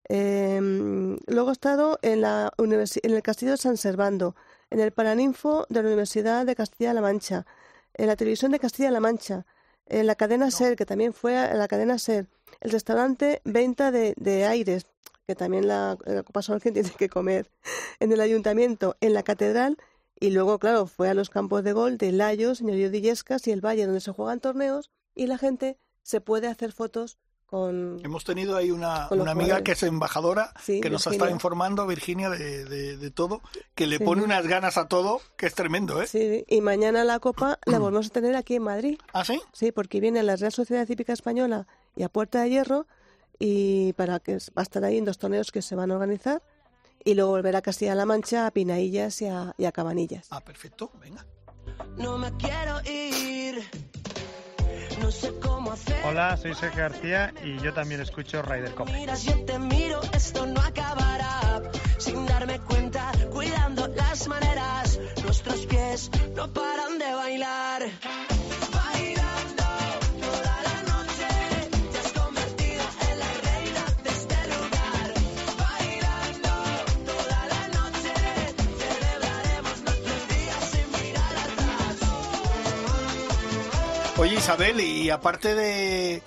[0.09, 4.35] Em, luego he estado en, la en el Castillo de San Servando,
[4.69, 7.45] en el Paraninfo de la Universidad de Castilla-La Mancha,
[7.93, 9.45] en la televisión de Castilla-La Mancha,
[9.85, 12.27] en la cadena SER, que también fue a la cadena SER,
[12.61, 14.85] el restaurante Venta de, de Aires,
[15.27, 17.51] que también la, la Copa tiene que comer,
[17.99, 19.77] en el ayuntamiento, en la catedral,
[20.19, 23.51] y luego, claro, fue a los campos de gol de Layo, Señorío de Illescas y
[23.51, 27.17] el Valle, donde se juegan torneos, y la gente se puede hacer fotos
[27.51, 27.99] con...
[28.01, 32.29] Hemos tenido ahí una, una amiga que es embajadora, que nos ha estado informando, Virginia,
[32.29, 33.41] de, de, todo,
[33.75, 36.07] que le pone unas ganas a todo, que es tremendo, ¿eh?
[36.07, 38.97] Sí, y mañana la Copa la volvemos a tener aquí en Madrid.
[39.11, 39.41] ¿Ah, sí?
[39.51, 42.87] Sí, porque viene la Real Sociedad Cívica Española y a Puerta de Hierro,
[43.37, 46.41] y para que va a estar ahí en dos torneos que se van a organizar,
[47.03, 50.27] y luego volver a Castilla-La Mancha, a Pinaillas y a, y a Cabanillas.
[50.29, 51.25] Ah, perfecto, venga.
[51.97, 54.00] No me quiero ir
[56.05, 58.89] Hola, soy Sergio García y yo también escucho Ryder Cup.
[58.91, 61.61] Miras, yo te miro, esto no acabará.
[61.97, 67.83] Sin darme cuenta, cuidando las maneras, nuestros pies no paran de bailar.
[84.21, 86.21] Oye Isabel, y aparte de...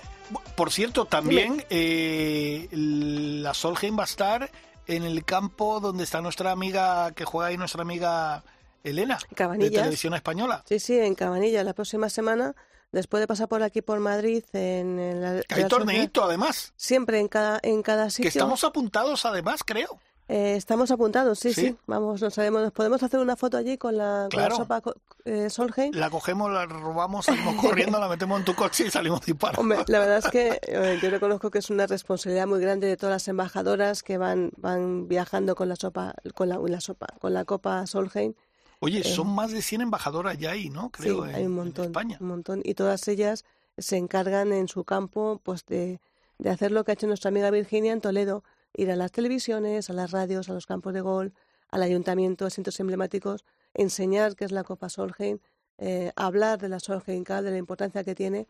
[0.57, 4.51] Por cierto, también eh, la Solheim va a estar
[4.89, 8.43] en el campo donde está nuestra amiga, que juega ahí nuestra amiga
[8.83, 10.65] Elena, de Televisión Española.
[10.69, 12.57] Sí, sí, en Cabanilla, la próxima semana,
[12.91, 15.45] después de pasar por aquí por Madrid, en, el...
[15.49, 16.73] Hay torneito, además.
[16.77, 18.25] Siempre en cada, en cada sitio.
[18.25, 20.01] Que estamos apuntados, además, creo.
[20.27, 22.63] Eh, estamos apuntados, sí, sí, Vamos, no sabemos.
[22.63, 24.81] Nos podemos hacer una foto allí con la, sopa
[25.27, 25.93] eh, Solheim.
[25.95, 29.61] La cogemos, la robamos, salimos corriendo, la metemos en tu coche y salimos disparando.
[29.61, 32.97] Hombre, la verdad es que eh, yo reconozco que es una responsabilidad muy grande de
[32.97, 37.35] todas las embajadoras que van, van viajando con la sopa, con la, la sopa, con
[37.35, 38.33] la copa Solheim.
[38.81, 40.91] Oye, eh, son más de 100 embajadoras ya ahí, ¿no?
[40.91, 42.19] Creo, sí, hay un montón, en España.
[42.21, 42.63] un montón.
[42.65, 43.45] Y todas ellas
[43.77, 46.01] se encargan en su campo, pues de,
[46.39, 48.43] de hacer lo que ha hecho nuestra amiga Virginia en Toledo
[48.75, 51.33] ir a las televisiones, a las radios, a los campos de gol,
[51.69, 55.39] al ayuntamiento, a asientos emblemáticos, enseñar qué es la Copa Solheim,
[55.79, 58.47] eh, hablar de la Solheim Cup, de la importancia que tiene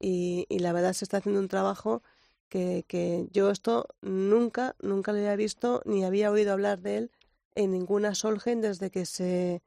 [0.00, 2.02] y, la verdad se está haciendo un trabajo
[2.48, 7.10] que, que, yo esto nunca, nunca lo había visto ni había oído hablar de él
[7.54, 9.62] en ninguna Solheim desde que se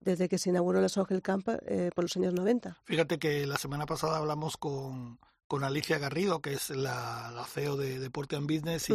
[0.00, 2.80] desde que se inauguró la Solheim Camp eh, por los años 90.
[2.84, 5.18] Fíjate que la semana pasada hablamos con
[5.50, 8.86] con Alicia Garrido, que es la, la CEO de Deporte and Business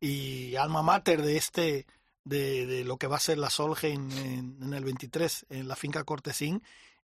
[0.00, 1.86] y, alma mater de este
[2.24, 6.60] de, lo que va a ser la Solheim en, el 23 en la finca Cortesín.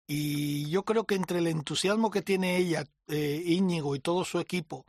[0.06, 4.38] Y yo creo que entre el entusiasmo que tiene ella, eh, Íñigo y todo su
[4.38, 4.84] equipo,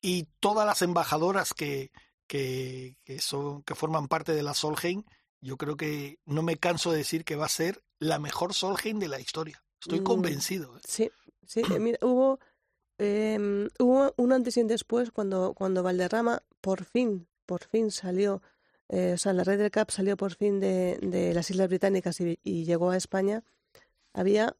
[0.00, 1.92] y todas las embajadoras que,
[2.26, 5.04] que, son, que forman parte de la Solheim,
[5.40, 8.98] yo creo que no me canso de decir que va a ser la mejor Solheim
[8.98, 9.62] de la historia.
[9.80, 10.76] Estoy mm, convencido.
[10.78, 10.80] ¿eh?
[10.84, 11.10] Sí,
[11.46, 11.62] sí.
[11.78, 12.40] Mira, hubo
[12.98, 18.42] eh, hubo un antes y un después cuando, cuando Valderrama por fin, por fin salió,
[18.88, 22.20] eh, o sea, la red del CAP salió por fin de, de las Islas Británicas
[22.20, 23.44] y, llegó a España.
[24.14, 24.56] Había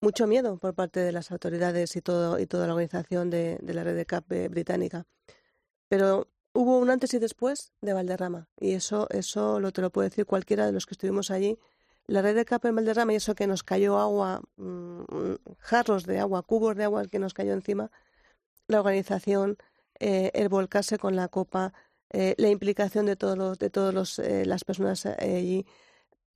[0.00, 3.84] mucho miedo por parte de las autoridades y todo y toda la organización de, la
[3.84, 5.06] red de CAP eh, británica.
[5.88, 10.08] Pero hubo un antes y después de Valderrama y eso eso lo te lo puede
[10.10, 11.58] decir cualquiera de los que estuvimos allí
[12.06, 15.02] la red de capa en Valderrama y eso que nos cayó agua, mm,
[15.58, 17.90] jarros de agua, cubos de agua que nos cayó encima,
[18.66, 19.56] la organización,
[19.98, 21.72] eh, el volcarse con la copa,
[22.10, 25.66] eh, la implicación de todos los, de todos eh, las personas allí,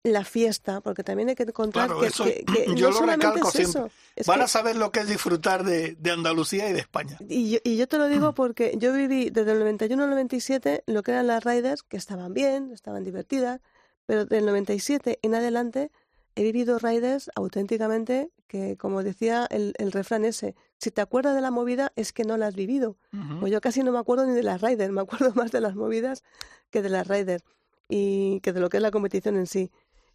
[0.05, 2.45] la fiesta, porque también hay que contar que,
[2.77, 3.91] yo lo recalco siempre.
[4.27, 7.19] Van a saber lo que es disfrutar de, de Andalucía y de España.
[7.29, 10.85] Y yo, y yo, te lo digo porque yo viví desde el 91 al 97
[10.87, 13.61] lo que eran las riders, que estaban bien, estaban divertidas,
[14.09, 15.93] pero del 97 en adelante
[16.35, 21.43] he vivido riders auténticamente que, como decía el, el, refrán ese, si te acuerdas de
[21.43, 22.97] la movida es que no la has vivido.
[23.39, 25.75] Pues yo casi no me acuerdo ni de las riders, me acuerdo más de las
[25.75, 26.25] movidas
[26.71, 27.45] que de las riders
[27.87, 29.71] y que de lo que es la competición en sí.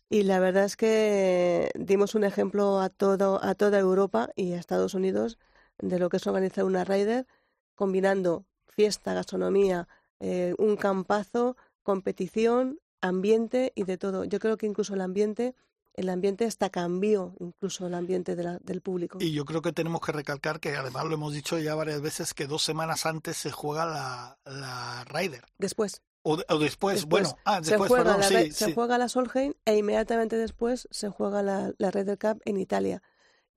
[0.09, 4.59] Y la verdad es que dimos un ejemplo a, todo, a toda Europa y a
[4.59, 5.37] Estados Unidos
[5.77, 7.27] de lo que es organizar una rider
[7.75, 9.87] combinando fiesta, gastronomía,
[10.19, 14.23] eh, un campazo, competición ambiente y de todo.
[14.23, 15.53] Yo creo que incluso el ambiente,
[15.93, 19.19] el ambiente hasta cambió, incluso el ambiente del público.
[19.21, 22.33] Y yo creo que tenemos que recalcar que además lo hemos dicho ya varias veces
[22.33, 25.43] que dos semanas antes se juega la, la Ryder.
[25.59, 26.01] Después.
[26.25, 30.87] O, después, bueno, ah, después, se juega, la, se juega la Solheim e inmediatamente después
[30.89, 33.03] se juega la, la Ryder Cup en Italia.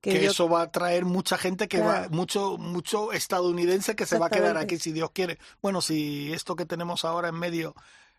[0.00, 4.18] que, yo- eso va a traer mucha gente que va, mucho, mucho estadounidense que se
[4.18, 5.38] va a quedar aquí si Dios quiere.
[5.62, 7.76] Bueno, si esto que tenemos ahora en medio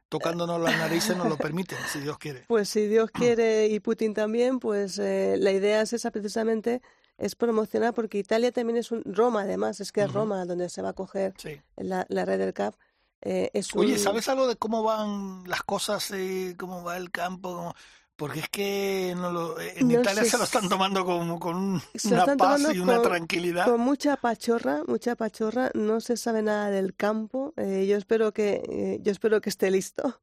[0.10, 2.46] tocándonos las narices nos lo permiten, si Dios quiere.
[2.48, 6.82] Pues si Dios quiere y Putin también, pues eh, la idea es esa precisamente,
[7.18, 10.14] es promocionar, porque Italia también es un, Roma además, es que es.
[10.14, 11.60] Roma donde se va a coger Sí.
[11.76, 12.76] la, la Ryder Cup.
[13.22, 17.10] eh, es Oye, un- ¿sabes algo de cómo van las cosas, eh, cómo va el
[17.10, 17.50] campo?
[17.56, 17.76] Cómo-
[18.18, 21.38] Porque es que no lo- eh, en No Italia sé se lo están tomando con,
[21.38, 23.66] con una paz y una con- tranquilidad.
[23.66, 27.54] Con mucha pachorra, mucha pachorra, no se sabe nada del campo.
[27.58, 30.20] eh, yo espero que eh, yo espero que esté listo,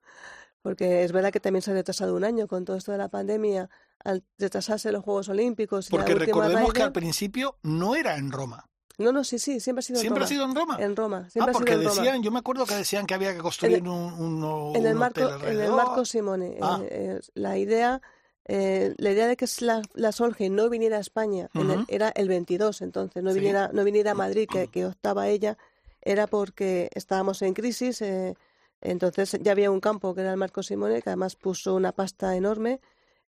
[0.60, 3.08] porque es verdad que también se ha retrasado un año con todo esto de la
[3.08, 3.70] pandemia,
[4.02, 8.32] al retrasarse los Juegos Olímpicos y Porque la recordemos que al principio no era en
[8.32, 8.68] Roma.
[8.98, 10.28] No, no, sí, sí, siempre ha sido en ¿Siempre ha Roma.
[10.28, 10.76] sido en Roma?
[10.80, 12.00] En Roma, Ah, siempre ha porque sido en Roma.
[12.02, 14.86] decían, yo me acuerdo que decían que había que construir En el- un, uno- en
[14.86, 16.58] el un marco, hotel en el marco Simone.
[16.62, 16.78] Ah.
[16.82, 18.00] eh, eh, la idea,
[18.46, 22.10] eh, la idea de que la, la Solheim no viniera a España en el- era
[22.10, 23.38] el 22, entonces no Sí.
[23.40, 25.58] viniera, no viniera a Madrid, que, que optaba ella,
[26.00, 28.00] era porque estábamos en crisis.
[28.02, 28.34] eh,
[28.80, 32.36] entonces ya había un campo que era el Marco Simone, que además puso una pasta
[32.36, 32.80] enorme.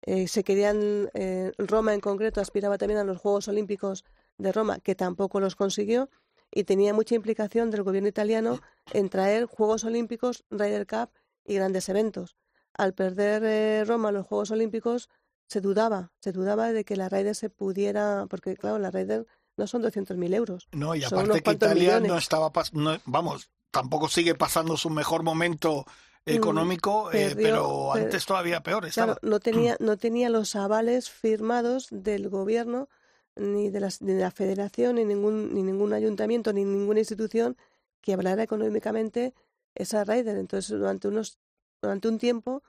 [0.03, 4.03] eh, se querían, eh, Roma en concreto aspiraba también a los Juegos Olímpicos
[4.37, 6.09] de Roma, que tampoco los consiguió,
[6.53, 8.59] y tenía mucha implicación del gobierno italiano
[8.91, 11.09] en traer Juegos Olímpicos, Ryder Cup
[11.45, 12.35] y grandes eventos.
[12.73, 15.09] Al perder eh, Roma los Juegos Olímpicos,
[15.47, 19.25] se dudaba, se dudaba de que la Ryder se pudiera, porque claro, la Ryder
[19.57, 20.67] no son 200.000 euros.
[20.71, 25.23] No, y aparte que Italia no estaba, pas- no- vamos, tampoco sigue pasando su mejor
[25.23, 25.85] momento
[26.25, 29.15] económico, eh, perdió- pero per- antes todavía peor estaba.
[29.15, 32.89] Claro, no tenía, no tenía los avales firmados del gobierno,
[33.35, 37.57] ni de, ni de la federación, ni ningún, ni ningún ayuntamiento, ni ninguna institución
[38.01, 39.33] que hablara económicamente
[39.75, 40.37] esa Ryder.
[40.37, 41.37] Entonces, durante, unos,
[41.81, 42.63] durante un tiempo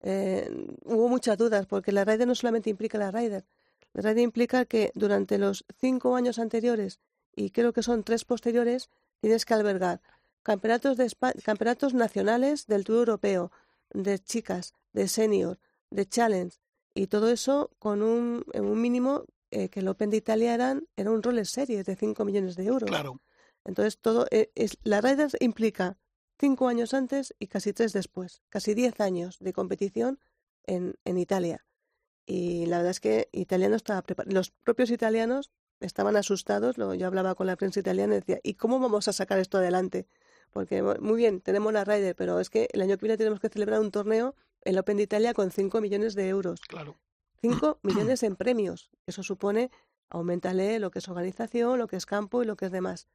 [0.00, 0.50] eh,
[0.84, 3.44] hubo muchas dudas, porque la Ryder no solamente implica la Ryder.
[3.92, 7.00] La Ryder implica que durante los cinco años anteriores,
[7.34, 8.90] y creo que son tres posteriores,
[9.20, 10.00] tienes que albergar
[10.42, 11.10] campeonatos, de
[11.44, 13.50] campeonatos nacionales del Tour Europeo,
[13.92, 15.58] de chicas, de senior,
[15.90, 16.58] de challenge,
[16.94, 20.86] y todo eso con un, en un mínimo eh, que el Open de Italia eran,
[20.96, 22.88] era un Rolex Series de 5 millones de euros.
[22.88, 23.20] Claro.
[23.64, 25.98] Entonces, todo eh, es, la Raiders implica
[26.38, 30.20] cinco años antes y casi tres después, casi diez años de competición
[30.64, 31.66] en, en Italia.
[32.26, 34.34] Y la verdad es que Italia no estaba preparado.
[34.34, 36.76] Los propios italianos estaban asustados.
[36.78, 39.58] Lo- yo hablaba con la prensa italiana y decía, ¿y cómo vamos a sacar esto
[39.58, 40.06] adelante?
[40.50, 43.40] Porque, mu- muy bien, tenemos la Ryder, pero es que el año que viene tenemos
[43.40, 46.60] que celebrar un torneo, el Open de Italia, con 5 millones de euros.
[46.68, 46.98] Claro.
[47.40, 48.90] 5 millones en premios.
[49.06, 49.70] Eso supone,
[50.10, 53.08] aumentale lo que es organización, lo que es campo y lo que es demás.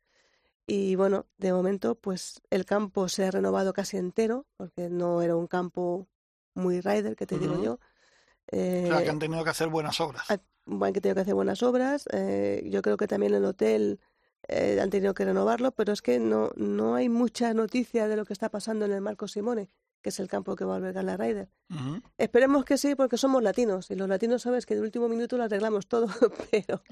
[0.65, 5.35] Y bueno, de momento, pues el campo se ha renovado casi entero, porque no era
[5.35, 6.07] un campo
[6.55, 7.73] muy rider, que te digo yo.
[7.73, 7.77] O
[8.87, 10.23] sea, que Eh, han tenido que hacer buenas obras.
[10.29, 10.33] ha-
[10.65, 12.05] han tenido que hacer buenas obras.
[12.13, 13.99] eh, yo creo que también el hotel
[14.47, 18.25] eh, han tenido que renovarlo, pero es que no, no hay mucha noticia de lo
[18.25, 19.69] que está pasando en el Marco Simone,
[20.03, 21.49] que es el campo que va a albergar la Ryder.
[22.17, 25.43] Esperemos que sí, porque somos latinos y los latinos sabes que de último minuto lo
[25.45, 26.07] arreglamos todo,
[26.51, 26.83] pero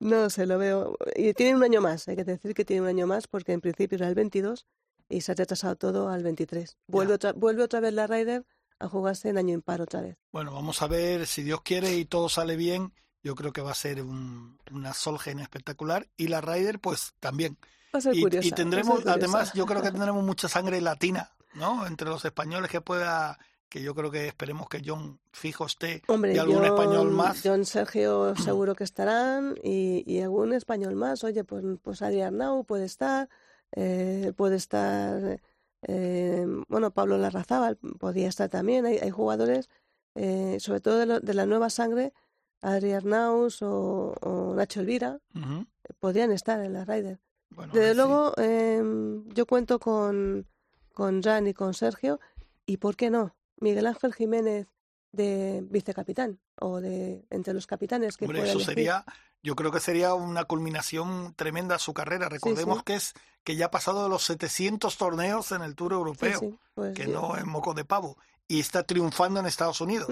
[0.00, 0.96] no se lo veo.
[1.16, 3.60] Y tienen un año más, hay que decir que tiene un año más porque en
[3.60, 4.66] principio era el 22
[5.08, 6.76] y se ha retrasado todo al 23.
[6.88, 8.44] Vuelve, otra, vuelve otra vez la Ryder
[8.78, 10.16] a jugarse en año impar otra vez.
[10.32, 12.92] Bueno, vamos a ver si Dios quiere y todo sale bien.
[13.22, 16.08] Yo creo que va a ser un- una Solgen espectacular.
[16.16, 17.56] Y la Ryder, pues también.
[17.94, 18.44] Va a ser Y, curiosa.
[18.46, 21.86] y va a tendremos, ser además, yo creo que tendremos mucha sangre latina, ¿no?
[21.86, 23.38] Entre los españoles que pueda,
[23.68, 27.40] que yo creo que esperemos que John fijo esté Hombre, y algún español más.
[27.44, 31.24] John Sergio seguro que estarán y, y algún español más.
[31.24, 33.28] Oye, pues, pues Adrián Nau puede estar,
[33.74, 35.40] eh, puede estar,
[35.82, 38.86] eh, bueno, Pablo Larrazábal podría estar también.
[38.86, 39.68] Hay, hay jugadores,
[40.14, 42.12] eh, sobre todo de, lo- de la nueva sangre,
[42.60, 45.66] Adrián Naus o, o Nacho Elvira, Ujú.
[45.98, 47.18] podrían estar en la Ryder.
[47.50, 50.46] Bueno, Desde luego, em, yo cuento con,
[50.92, 52.20] con Jan y con Sergio,
[52.66, 53.34] y ¿por qué no?
[53.56, 54.68] Miguel Ángel Jiménez
[55.12, 58.66] de vicecapitán o de entre los capitanes que Hombre, eso elegir.
[58.66, 59.04] sería,
[59.42, 62.28] yo creo que sería una culminación tremenda a su carrera.
[62.28, 62.84] Recordemos sí.
[62.84, 63.12] que es
[63.44, 67.06] que ya ha pasado de los 700 torneos en el Tour Europeo, sí, pues que
[67.06, 68.16] no es moco de pavo,
[68.48, 70.08] y está triunfando en Estados Unidos.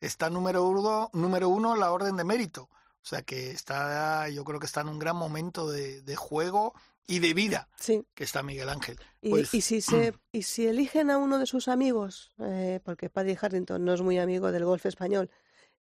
[0.00, 2.68] Está número uno, número uno en la orden de mérito.
[3.06, 6.74] O sea que está, yo creo que está en un gran momento de, de juego
[7.06, 8.96] y de vida Sí, que está Miguel Ángel.
[9.20, 13.10] y, Pues- y si se y si eligen a uno de sus amigos, eh, porque
[13.10, 15.30] Paddy Harrington no es muy amigo del golf español,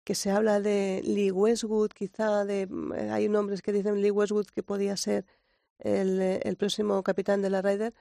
[0.04, 4.46] que se habla de Lee Westwood, quizá de eh, hay nombres que dicen Lee Westwood
[4.48, 5.26] que podía ser
[5.80, 7.94] el, eh, el próximo capitán de la Ryder,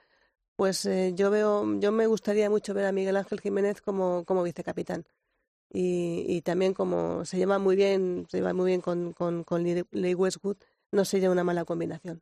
[0.55, 4.43] pues eh, yo veo, yo me gustaría mucho ver a Miguel Ángel Jiménez como, como
[4.43, 5.03] vicecapitán.
[5.73, 10.13] y, también como se lleva muy bien, se lleva muy bien con, con, con Lee
[10.15, 10.57] Westwood,
[10.91, 12.21] no sería una mala combinación.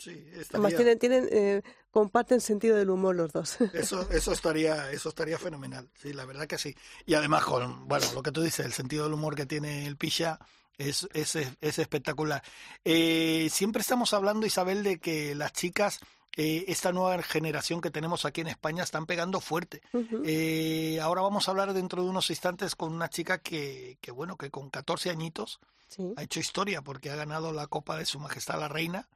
[0.00, 3.58] Sí, Además tienen, tienen eh, comparten sentido del humor los dos.
[3.74, 5.90] Eso, eso estaría, eso estaría fenomenal.
[5.94, 6.74] Sí, la verdad que sí.
[7.04, 9.96] Y además con, bueno, lo que tú dices, el sentido del humor que tiene el
[9.96, 10.38] Pisha
[10.78, 12.42] es, es, es espectacular.
[12.84, 16.00] Eh, siempre estamos hablando, Isabel, de que las chicas
[16.42, 19.82] eh, esta nueva generación que tenemos aquí en España están pegando fuerte.
[20.24, 24.36] eh, ahora vamos a hablar dentro de unos instantes con una chica que, que bueno,
[24.36, 26.14] que con 14 añitos Sí.
[26.16, 29.08] ha hecho historia porque ha ganado la Copa de Su Majestad la Reina,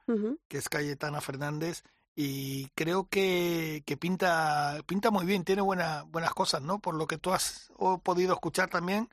[0.49, 1.83] que es Cayetana Fernández,
[2.17, 6.79] y creo que, que pinta, pinta muy bien, tiene buena, buenas cosas, ¿no?
[6.79, 7.71] Por lo que tú has
[8.03, 9.07] podido escuchar también.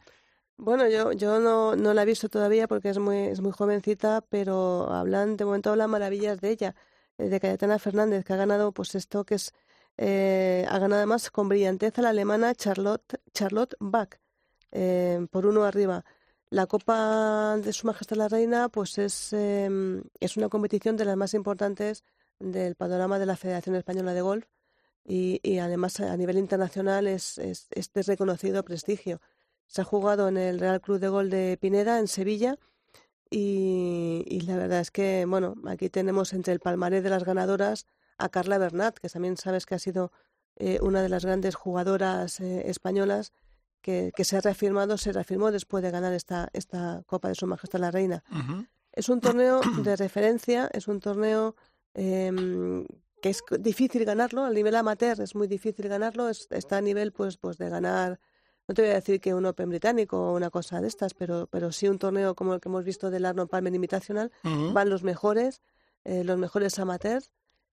[0.56, 4.22] Bueno, yo, yo no, no la he visto todavía porque es muy, es muy jovencita,
[4.28, 6.74] pero hablan, de momento hablan maravillas de ella,
[7.18, 9.52] de Cayetana Fernández, que ha ganado pues esto que es,
[9.96, 14.18] eh, ha ganado además con brillanteza la alemana Charlotte, Charlotte Bach,
[14.70, 16.04] eh, por uno arriba.
[16.50, 19.70] La Copa de Su Majestad la Reina, pues es, eh,
[20.20, 22.04] es una competición de las más importantes
[22.38, 24.46] del panorama de la Federación Española de Golf
[25.04, 29.20] y, y además a nivel internacional es, es, es de reconocido prestigio.
[29.66, 32.58] Se ha jugado en el Real Club de Gol de Pineda, en Sevilla,
[33.32, 37.86] y, y la verdad es que, bueno, aquí tenemos entre el palmarés de las ganadoras
[38.18, 40.12] a Carla Bernat, que también sabes que ha sido
[40.56, 43.32] eh, una de las grandes jugadoras eh, españolas
[43.80, 47.46] que, que se ha reafirmado, se reafirmó después de ganar esta, esta Copa de Su
[47.46, 48.22] Majestad la Reina.
[48.92, 51.56] Es un torneo de referencia, es un torneo
[51.94, 52.86] em,
[53.22, 57.12] que es difícil ganarlo, al nivel amateur es muy difícil ganarlo, es- está a nivel
[57.12, 58.20] pues, pues de ganar,
[58.72, 61.46] no te voy a decir que un Open británico o una cosa de estas, pero,
[61.50, 64.32] pero sí un torneo como el que hemos visto del Arnold Palmer Invitational,
[64.72, 65.60] van los mejores,
[66.04, 67.30] eh, los mejores amateurs,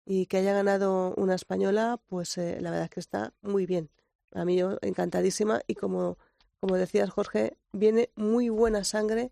[0.05, 3.89] y que haya ganado una española, pues eh, la verdad es que está muy bien.
[4.33, 6.17] A mí yo encantadísima y como,
[6.61, 9.31] como decías Jorge, viene muy buena sangre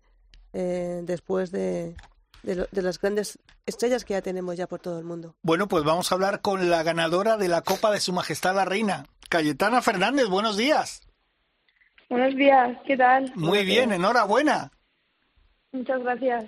[0.52, 1.96] eh, después de,
[2.42, 5.34] de, lo- de las grandes estrellas que ya tenemos ya por todo el mundo.
[5.42, 8.64] Bueno, pues vamos a hablar con la ganadora de la Copa de Su Majestad la
[8.66, 10.26] Reina, Cayetana Fernández.
[10.28, 11.00] Buenos días.
[12.14, 13.32] Buenos días, ¿qué tal?
[13.34, 14.70] Muy bien, enhorabuena.
[15.72, 16.44] Muchas gracias.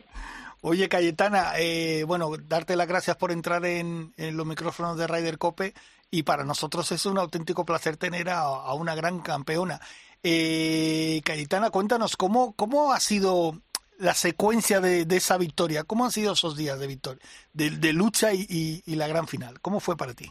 [0.60, 5.38] Oye, Cayetana, eh, bueno, darte las gracias por entrar en, en los micrófonos de Ryder
[5.38, 5.74] Cope
[6.08, 9.80] y para nosotros es un auténtico placer tener a, a una gran campeona.
[10.22, 13.60] Eh, Cayetana, cuéntanos, ¿cómo, ¿cómo ha sido
[13.98, 15.82] la secuencia de, de esa victoria?
[15.82, 19.26] ¿Cómo han sido esos días de victoria, de, de lucha y, y- y la gran
[19.26, 19.60] final?
[19.60, 20.30] ¿Cómo fue para ti?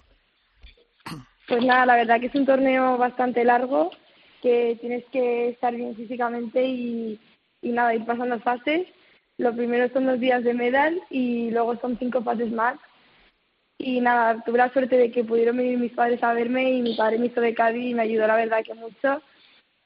[1.49, 3.91] Pues nada, la verdad que es un torneo bastante largo,
[4.45, 7.19] que tienes que estar bien físicamente y,
[7.63, 8.85] y nada, ir pasando fases.
[9.39, 12.77] Lo primero son dos días de medal y luego son cinco fases más.
[13.79, 16.93] Y nada, tuve la suerte de que pudieron venir mis padres a verme y mi
[16.93, 19.19] padre me hizo de Cádiz y me ayudó la verdad que mucho.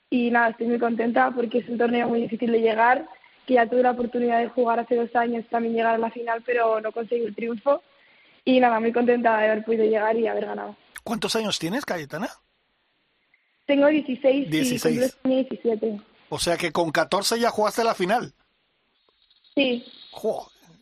[0.10, 3.07] Y nada, estoy muy contenta porque es un torneo muy difícil de llegar,
[3.47, 6.43] que ya tuve la oportunidad de jugar hace dos años también llegar a la final,
[6.45, 7.82] pero no conseguí el triunfo.
[8.43, 10.76] Y nada, muy contenta de haber podido llegar y haber ganado.
[11.05, 12.28] ¿Cuántos años tienes, Cayetana?
[13.70, 14.82] Tengo 16, 16.
[14.82, 16.01] y cumplo este año 17.
[16.30, 18.34] O sea que con 14 ya jugaste la final.
[19.53, 19.86] Sí,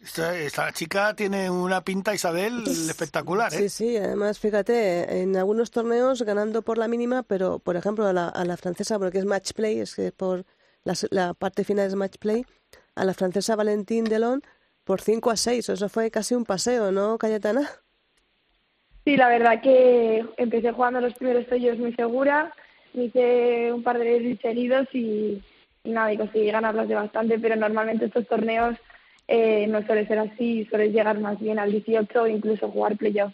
[0.01, 3.57] esta, esta chica tiene una pinta, Isabel, espectacular, ¿eh?
[3.57, 8.13] Sí, sí, además fíjate, en algunos torneos ganando por la mínima, pero por ejemplo a
[8.13, 10.45] la, a la francesa, porque es match play, es que por
[10.85, 12.45] la, la parte final es match play,
[12.95, 14.41] a la francesa Valentín Delon
[14.85, 17.69] por 5 a 6, eso fue casi un paseo, ¿no, Cayetana?
[19.03, 22.53] sí, la verdad que empecé jugando los primeros hoyos muy segura,
[22.97, 25.41] me hice un par de leads heridos y,
[25.83, 28.75] y nada, y conseguí ganarlos de bastante, pero normalmente estos torneos
[29.27, 33.33] eh, no suele ser así, sueles llegar más bien al 18 o incluso jugar playoff.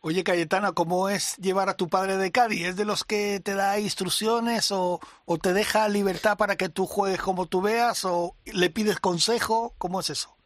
[0.00, 2.68] Oye, Cayetana, ¿cómo es llevar a tu padre de Cádiz?
[2.68, 6.86] ¿Es de los que te da instrucciones o, o te deja libertad para que tú
[6.86, 9.74] juegues como tú veas o le pides consejo?
[9.76, 10.36] ¿Cómo es eso?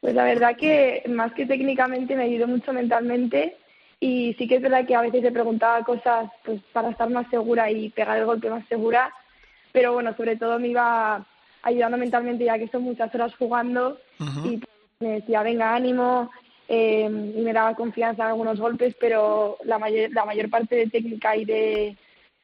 [0.00, 3.56] Pues la verdad que más que técnicamente me ayudó mucho mentalmente
[4.00, 7.28] y sí que es verdad que a veces le preguntaba cosas pues para estar más
[7.30, 9.12] segura y pegar el golpe más segura,
[9.72, 11.26] pero bueno, sobre todo me iba
[11.62, 13.98] ayudando mentalmente ya que son muchas horas jugando.
[14.44, 14.60] Y
[15.00, 16.30] me decía venga ánimo
[16.68, 20.86] eh, y me daba confianza en algunos golpes, pero la mayor, la mayor parte de
[20.86, 21.96] técnica y de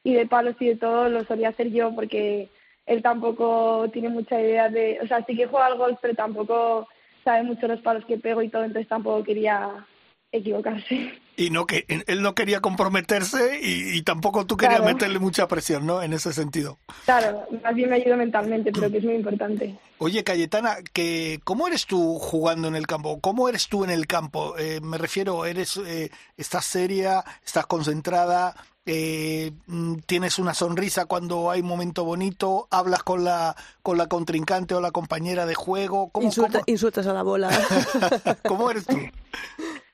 [0.03, 2.49] y de palos y de todo lo solía hacer yo porque
[2.85, 6.87] él tampoco tiene mucha idea de, o sea, sí que juega al golf, pero tampoco
[7.23, 9.85] sabe mucho los palos que pego y todo, entonces tampoco quería
[10.31, 11.13] equivocarse.
[11.37, 14.93] Y no que él no quería comprometerse y, y tampoco tú querías Claro.
[14.93, 16.01] meterle mucha presión, ¿no?
[16.01, 16.77] En ese sentido.
[17.05, 19.77] Claro, más bien me ayuda mentalmente, pero que es muy importante.
[19.97, 23.19] Oye, Cayetana, que ¿cómo eres tú jugando en el campo?
[23.19, 24.57] ¿Cómo eres tú en el campo?
[24.57, 28.55] Eh, me refiero, eres, eh, estás seria, estás concentrada,
[28.85, 34.07] eh, mm, tienes una sonrisa cuando hay un momento bonito, hablas con la con la
[34.07, 36.09] contrincante o la compañera de juego.
[36.11, 36.29] ¿Cómo,
[36.67, 37.49] Insultas a la bola.
[38.47, 38.97] ¿Cómo eres tú?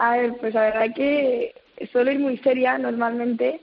[0.00, 1.54] A ver, pues la verdad que
[1.92, 3.60] suelo ir muy seria normalmente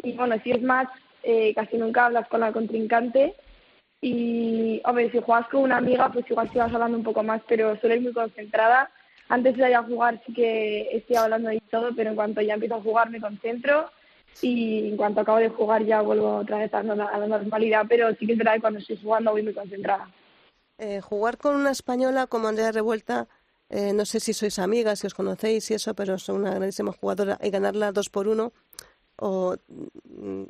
[0.00, 0.86] y bueno, si es más,
[1.24, 3.34] eh, casi nunca hablas con la contrincante
[4.00, 7.42] y, hombre, si juegas con una amiga, pues igual si vas hablando un poco más,
[7.48, 8.92] pero suelo ir muy concentrada.
[9.28, 12.54] Antes de ir a jugar sí que estoy hablando de todo, pero en cuanto ya
[12.54, 13.90] empiezo a jugar me concentro
[14.40, 18.26] y en cuanto acabo de jugar ya vuelvo otra vez a la normalidad, pero sí
[18.28, 20.08] que es verdad que cuando estoy jugando voy muy concentrada.
[20.78, 23.26] Eh, jugar con una española como Andrea Revuelta,
[23.72, 26.92] eh, no sé si sois amigas, si os conocéis y eso, pero son una grandísima
[26.92, 28.52] jugadora y ganarla dos por uno,
[29.16, 29.56] o
[30.08, 30.44] mm,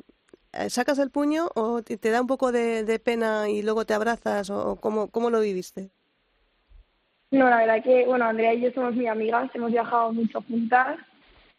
[0.67, 4.75] sacas el puño o te da un poco de, pena y luego te abrazas, o
[4.75, 5.89] cómo, cómo lo viviste.
[7.31, 10.99] No, la verdad que, bueno, Andrea y yo somos muy amigas, hemos viajado mucho juntas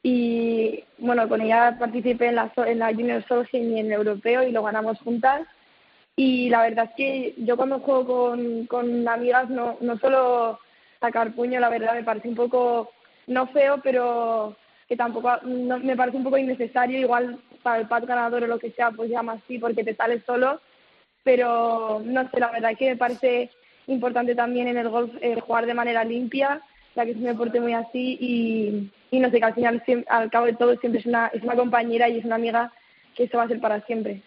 [0.03, 4.43] y bueno, con ella participé en la, en la Junior Solheim y en el Europeo
[4.43, 5.49] y lo ganamos juntas.
[6.15, 10.61] Y la verdad es que yo cuando juego con, con amigas no, no solo
[11.07, 12.91] sacar puño, la verdad me parece un poco,
[13.27, 14.57] no feo, pero
[14.89, 18.59] que tampoco no, me parece un poco innecesario, igual para el pad ganador o lo
[18.59, 20.61] que sea, pues llama así porque te sales solo,
[21.23, 23.51] pero no sé, la verdad que me parece
[23.87, 26.63] importante también en el golf eh, jugar de manera limpia
[26.95, 30.31] ya que es un deporte muy así y, y no sé, que al final, al
[30.31, 32.73] cabo de todo, siempre es una, es una compañera y es una amiga
[33.17, 34.23] que eso va a ser para siempre.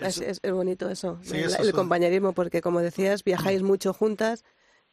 [0.00, 4.44] Es, es, bonito eso, el, compañerismo, porque como decías, viajáis mucho juntas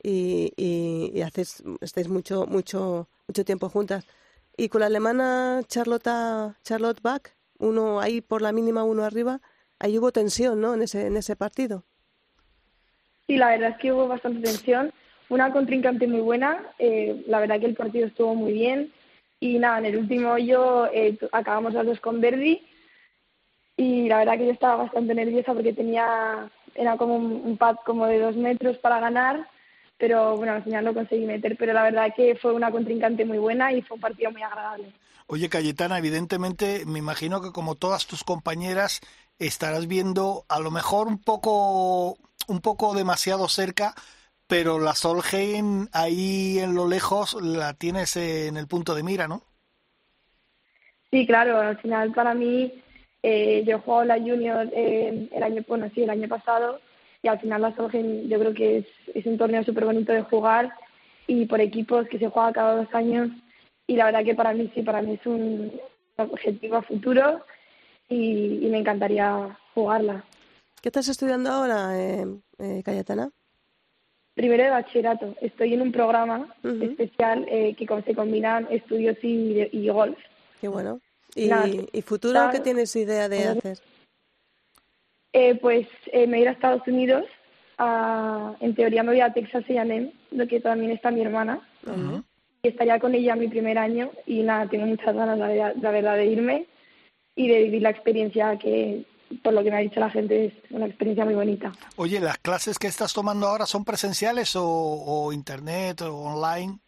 [0.03, 4.07] y, y, haces, estáis mucho, mucho, mucho tiempo juntas.
[4.55, 7.23] Y con la alemana Charlotte, Charlotte Bach,
[7.59, 9.41] uno ahí por la mínima, uno arriba,
[9.79, 10.73] ahí hubo tensión, ¿no?
[10.73, 11.83] En ese, en ese partido.
[13.27, 14.91] Sí, la verdad es que hubo bastante tensión
[15.29, 16.63] una contrincante muy buena.
[16.79, 18.91] Eh, la verdad que el partido estuvo muy bien.
[19.39, 22.61] Y nada, en el último hoyo eh, acabamos los dos con Verdi.
[23.75, 28.07] Y la verdad que yo estaba bastante nerviosa porque tenía, era como un, pad como
[28.07, 29.47] de dos metros para ganar.
[29.97, 31.55] Pero bueno, al final lo conseguí meter.
[31.57, 34.91] Pero la verdad que fue una contrincante muy buena y fue un partido muy agradable.
[35.27, 39.01] Oye, Cayetana, evidentemente me imagino que como todas tus compañeras
[39.39, 42.17] estarás viendo a lo mejor un poco
[42.47, 43.93] un poco demasiado cerca
[44.47, 49.43] pero la Solheim ahí en lo lejos la tienes en el punto de mira, ¿no?
[51.11, 52.73] Sí, claro, al final para mí
[53.23, 56.79] eh, yo juego la Junior eh, el año, bueno, sí, el año pasado
[57.21, 60.21] y al final la Solheim yo creo que es, es un torneo súper bonito de
[60.23, 60.73] jugar
[61.27, 63.29] y por equipos que se juega cada dos años
[63.87, 65.71] y la verdad que para mí sí, para mí es un
[66.17, 67.41] objetivo a futuro
[68.09, 70.23] y, me encantaría jugarla.
[70.81, 72.25] ¿Qué estás estudiando ahora, eh,
[72.59, 73.29] eh Cayetana?
[74.37, 75.35] primero de bachillerato.
[75.41, 80.17] Estoy en un programa especial eh, que se combinan estudios y, golf.
[80.61, 81.01] Qué bueno.
[81.35, 81.49] ¿Y,
[81.91, 83.79] ¿y futuro qué tienes idea de hacer?
[85.33, 87.25] Eh, pues eh, me iré a Estados Unidos.
[88.59, 91.61] en teoría me voy a Texas A&M, lo que también está mi hermana.
[92.63, 96.25] Y estaría con ella mi primer año y nada, tengo muchas ganas, la verdad, de
[96.25, 96.65] irme
[97.35, 99.05] y de vivir la experiencia que,
[99.43, 101.71] por lo que me ha dicho la gente, es una experiencia muy bonita.
[101.95, 106.79] Oye, ¿las clases que estás tomando ahora son presenciales o, internet o online?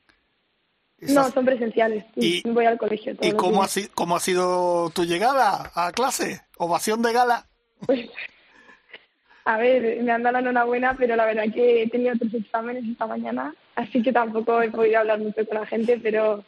[1.02, 2.04] No, son presenciales.
[2.16, 3.16] Y, voy al colegio.
[3.22, 6.42] ¿Y cómo ha, cómo ha sido tu llegada a clase?
[6.58, 7.49] ¿Ovación de gala?
[7.86, 8.10] Pues,
[9.46, 12.86] a ver, me han dado la enhorabuena, pero la verdad que he tenido otros exámenes
[12.86, 16.44] esta mañana, así que tampoco he podido hablar mucho con la gente, pero,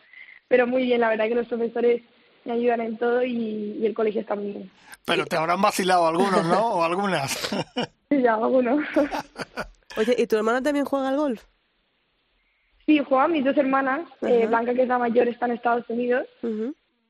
[0.48, 2.02] pero muy bien, la verdad que los profesores
[2.46, 4.72] me ayudan en todo y, el colegio está muy bien.
[5.06, 6.76] Pero te habrán vacilado algunos, ¿no?
[6.76, 7.32] o algunas.
[8.10, 8.86] sí, algunos.
[9.98, 11.44] Oye, ¿y tu hermana también juega al golf?
[12.86, 14.02] Sí, juegan mis dos hermanas.
[14.22, 16.28] Eh, Blanca, que es la mayor, está en Estados Unidos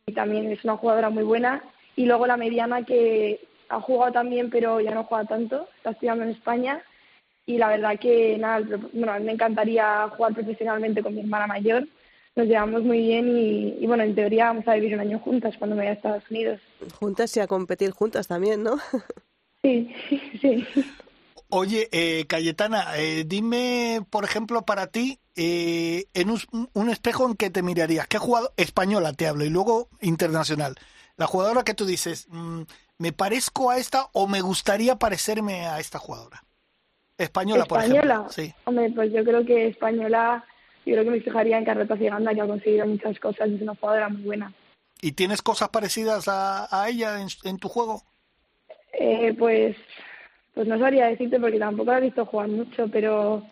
[0.06, 1.62] y también es una jugadora muy buena.
[1.96, 3.40] Y luego la mediana, que
[3.72, 6.84] ha jugado también, pero ya no juega tanto, está estudiando en España.
[7.46, 11.88] Y la verdad que, nada, bueno, me encantaría jugar profesionalmente con mi hermana mayor
[12.36, 15.76] nos llevamos muy bien y, bueno, en teoría vamos a vivir un año juntas cuando
[15.76, 16.62] me vaya a Estados Unidos.
[17.00, 18.78] Juntas y a competir juntas también, ¿no?
[19.64, 19.94] Sí,
[20.42, 20.66] sí.
[21.50, 27.52] Oye, eh, Cayetana, eh, dime, por ejemplo, para ti, eh, en un, espejo en que
[27.52, 30.78] te mirarías, ¿qué jugador española te hablo y luego internacional?
[31.16, 32.62] La jugadora que tú dices, mm,
[33.02, 36.44] ¿me parezco a esta o me gustaría parecerme a esta jugadora?
[37.18, 38.28] Española, por ejemplo.
[38.30, 38.54] Sí.
[38.66, 40.46] Hombre, pues yo creo que española
[40.86, 43.76] yo creo que me fijaría en Carlota Ciganda, que ha conseguido muchas cosas, es una
[43.76, 44.54] jugadora muy buena.
[45.02, 48.04] ¿Y tienes cosas parecidas a, a ella en, tu juego?
[48.94, 49.76] Eh, pues,
[50.54, 53.44] pues no sabría decirte porque tampoco la he visto jugar mucho, pero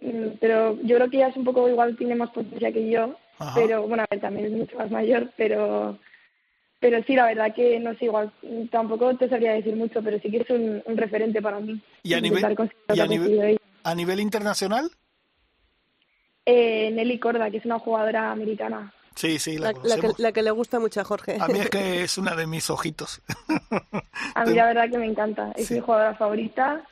[0.00, 3.16] mm, pero yo creo que ella es un poco igual, tiene más potencia que yo,
[3.54, 5.98] pero bueno, a ver, también es mucho más mayor, pero
[6.80, 8.32] pero sí, la verdad que no sé, igual
[8.70, 11.80] tampoco te sabría decir mucho, pero sí que es un, referente para mí.
[12.02, 12.56] ¿Y a nivel,
[12.94, 14.90] y a nivel, a nivel internacional?
[16.46, 18.92] Eh, Nelly Corda, que es una jugadora americana.
[19.14, 19.74] Sí, sí, la,
[20.18, 21.36] la, que, le gusta mucho a Jorge.
[21.40, 23.20] A mí es que es una de mis ojitos.
[24.34, 25.52] a mí la verdad que me encanta.
[25.56, 26.84] Es mi jugadora favorita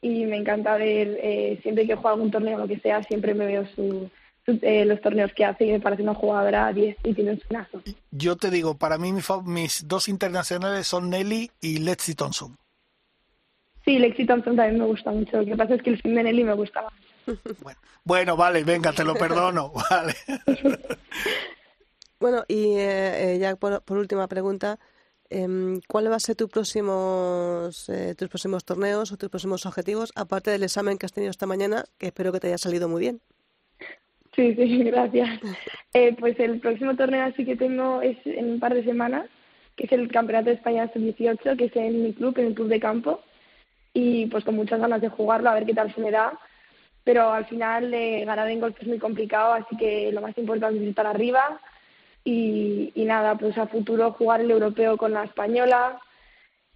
[0.00, 3.32] y me encanta ver, eh, siempre que juega algún torneo o lo que sea, siempre
[3.32, 4.10] me veo su,
[4.62, 7.82] eh, los torneos que hace y me parece una jugadora 10 y tiene un suenazo.
[8.10, 12.56] Yo te digo, para mí mis, dos internacionales son Nelly y Lexi Thompson.
[13.84, 15.38] Sí, Lexi Thompson también me gusta mucho.
[15.38, 16.92] Lo que pasa es que el fin de Nelly me gusta más.
[17.62, 19.72] Bueno, bueno vale, venga, te lo perdono.
[19.90, 20.14] Vale.
[22.18, 24.78] bueno, y eh, ya por, por última pregunta,
[25.30, 30.10] Em, ¿Cuál va a ser tus próximos, eh, tus próximos torneos o tus próximos objetivos,
[30.14, 33.00] aparte del examen que has tenido esta mañana, que espero que te haya salido muy
[33.00, 33.20] bien?
[34.38, 35.40] Sí, sí, gracias.
[35.92, 39.26] Eh, pues el próximo torneo así que tengo es en un par de semanas,
[39.74, 42.68] que es el Campeonato de España Sub-18, que es en mi club, en el club
[42.68, 43.20] de campo,
[43.92, 46.38] y pues con muchas ganas de jugarlo, a ver qué tal se me da.
[47.02, 50.80] Pero al final eh, ganar en golf es muy complicado, así que lo más importante
[50.80, 51.60] es estar arriba,
[52.22, 55.98] y, nada, pues a futuro jugar el europeo con la española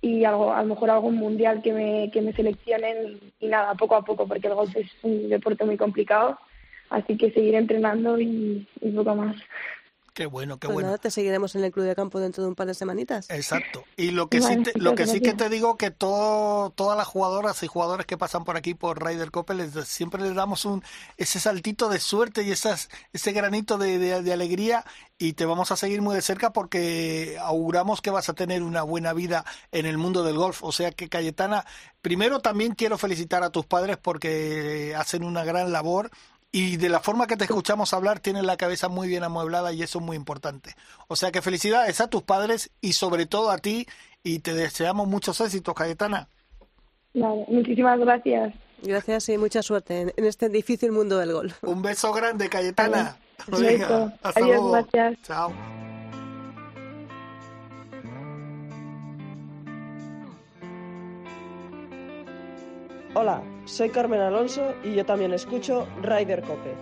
[0.01, 3.95] y algo, a lo mejor algún mundial que me, que me seleccionen y nada, poco
[3.95, 6.39] a poco, porque el golf es un deporte muy complicado,
[6.93, 9.37] así que seguir entrenando y, y poco más.
[10.15, 10.99] Qué bueno, qué pues bueno.
[10.99, 13.31] te seguiremos en el club de campo dentro de un par de semanitas.
[13.31, 13.85] Exacto.
[13.97, 17.63] Y lo que sí, lo que sí que te digo que todo, todas las jugadoras
[17.63, 20.83] y jugadores que pasan por aquí por Ryder Coppel siempre les damos un
[21.17, 24.85] ese saltito de suerte y esas, ese granito de, de, alegría
[25.17, 28.83] y te vamos a seguir muy de cerca porque auguramos que vas a tener una
[28.83, 30.63] buena vida en el mundo del golf.
[30.63, 31.65] O sea que Cayetana,
[32.03, 36.11] primero también quiero felicitar a tus padres porque hacen una gran labor
[36.53, 39.83] y de la forma que te escuchamos hablar tienes la cabeza muy bien amueblada y
[39.83, 40.77] eso es muy importante.
[41.09, 43.87] O sea que felicidades a tus padres y sobre todo a ti
[44.23, 46.29] y te deseamos muchos éxitos, Cayetana.
[47.15, 48.55] Vale, muchísimas gracias.
[48.83, 51.63] Gracias y mucha suerte en, este difícil mundo del golf.
[51.65, 53.17] Un beso grande, Cayetana.
[53.39, 54.73] hasta luego.
[54.73, 55.23] gracias.
[55.23, 55.92] Chao.
[63.15, 66.75] Hola, soy Carmen Alonso y yo también escucho Ryder Cope.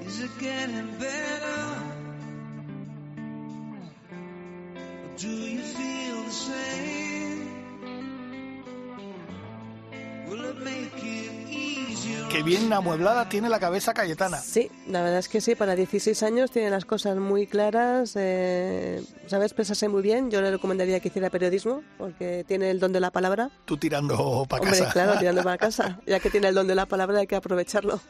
[12.30, 14.38] Qué bien amueblada tiene la cabeza Cayetana.
[14.38, 19.02] Sí, la verdad es que sí, para 16 años tiene las cosas muy claras, eh,
[19.26, 20.30] sabe expresarse muy bien.
[20.30, 23.50] Yo le recomendaría que hiciera periodismo, porque tiene el don de la palabra.
[23.64, 24.90] Tú tirando para casa.
[24.92, 25.98] claro, tirando para casa.
[26.06, 28.00] Ya que tiene el don de la palabra hay que aprovecharlo.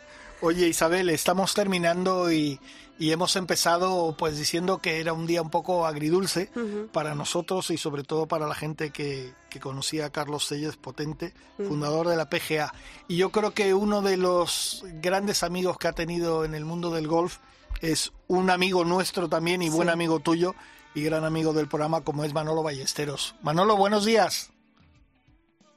[0.43, 2.59] Oye Isabel, estamos terminando y,
[2.99, 6.51] hemos empezado pues diciendo que era un día un poco agridulce
[6.93, 12.09] para nosotros y sobre todo para la gente que, conocía a Carlos Selles Potente, fundador
[12.09, 12.73] de la PGA.
[13.09, 16.91] Y yo creo que uno de los grandes amigos que ha tenido en el mundo
[16.91, 17.39] del golf
[17.81, 20.55] es un amigo nuestro también y buen amigo tuyo
[20.95, 23.35] y gran amigo del programa como es Manolo Ballesteros.
[23.43, 24.51] Manolo, buenos días.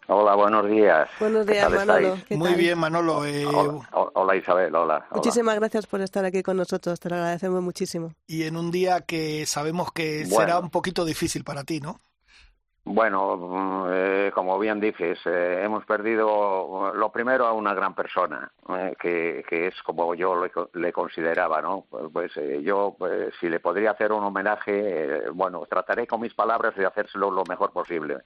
[0.07, 1.09] Hola, buenos días.
[1.19, 2.17] Buenos días, Manolo.
[2.31, 3.25] Muy bien, Manolo.
[3.25, 3.45] Eh,
[3.91, 8.11] hola, Isabel, hola, Muchísimas gracias por estar aquí con nosotros, te lo agradecemos muchísimo.
[8.27, 11.99] Y en un día que sabemos que será un poquito difícil para ti, ¿no?
[12.85, 18.51] Bueno, eh, como bien dices, eh, hemos perdido lo primero a una gran persona,
[18.99, 20.43] que, que, es como yo
[20.73, 21.85] le, consideraba, ¿no?
[21.89, 22.31] Pues, pues
[22.61, 27.31] yo, pues, si le podría hacer un homenaje, bueno, trataré con mis palabras de hacérselo
[27.31, 28.17] lo mejor posible.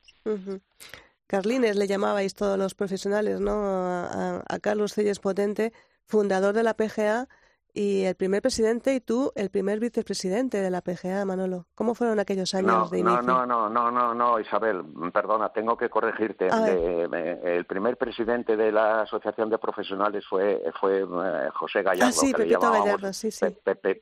[1.27, 3.53] Carlines le llamabais todos los profesionales, ¿no?
[3.53, 5.73] A, Carlos Celles Potente,
[6.05, 7.27] fundador de la PGA
[7.73, 11.67] y el primer presidente y tú el primer vicepresidente de la PGA, Manolo.
[11.75, 13.21] ¿Cómo fueron aquellos años de inicio?
[13.21, 16.47] No, no, no, no, no, Isabel, perdona, tengo que corregirte.
[16.47, 22.07] el primer presidente de la Asociación de Profesionales fue fue eh, José Gallardo.
[22.07, 23.45] Ah, sí, Pepito Gallardo, sí, sí.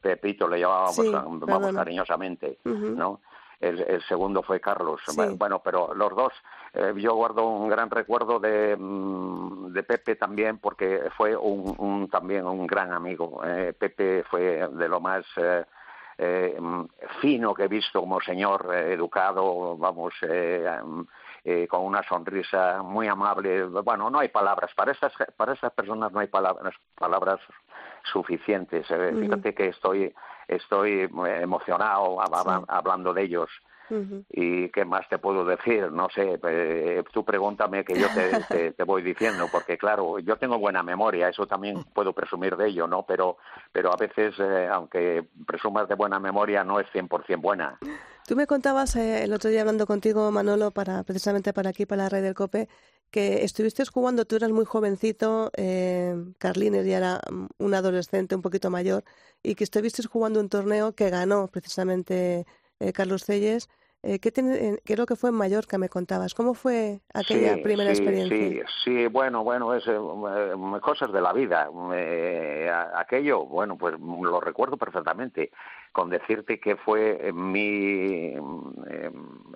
[0.01, 1.11] Pepito le llamábamos
[1.41, 3.19] vamos, cariñosamente, ¿no?
[3.59, 5.01] El, segundo fue Carlos.
[5.37, 6.33] Bueno, pero los dos,
[6.73, 12.45] eh, yo guardo un gran recuerdo de, mm, de Pepe también porque fue un, también
[12.45, 13.41] un gran amigo.
[13.45, 16.83] Eh, Pepe fue de lo más eh, mm,
[17.21, 20.13] fino que he visto como señor, educado, vamos,
[21.69, 23.65] con una sonrisa muy amable.
[23.65, 24.73] Bueno, no hay palabras.
[24.75, 27.39] Para esas, para esas personas no hay palabras, palabras
[28.11, 28.87] suficientes.
[28.87, 30.13] Fíjate que estoy
[30.47, 31.09] estoy
[31.41, 32.17] emocionado
[32.67, 33.49] hablando de ellos.
[34.31, 35.91] ¿Y qué más te puedo decir?
[35.91, 38.07] No sé, eh, tú pregúntame que yo
[38.49, 42.69] te, te, voy diciendo, porque claro, yo tengo buena memoria, eso también puedo presumir de
[42.69, 43.05] ello, ¿no?
[43.05, 43.37] Pero,
[43.71, 47.77] pero a veces, eh, aunque presumas de buena memoria, no es 100% buena.
[48.27, 52.09] Tú me contabas el otro día hablando contigo, Manolo, para precisamente para aquí, para la
[52.09, 52.67] red del COPE,
[53.11, 57.21] que estuviste jugando, tú eras muy jovencito, eh, Carlines ya era
[57.57, 59.03] un adolescente un poquito mayor,
[59.41, 62.45] y que estuviste jugando un torneo que ganó precisamente
[62.79, 63.69] eh, Carlos Celles.
[64.03, 66.35] Eh, ¿qué, tiene, ¿Qué es lo que fue en Mallorca, me contabas?
[66.35, 68.67] ¿Cómo fue aquella primera experiencia?
[68.67, 69.99] Sí, sí, bueno, bueno, es eh,
[70.81, 71.69] cosas de la vida.
[72.95, 75.51] aquello, bueno, pues lo recuerdo perfectamente,
[75.91, 78.35] con decirte que fue mi,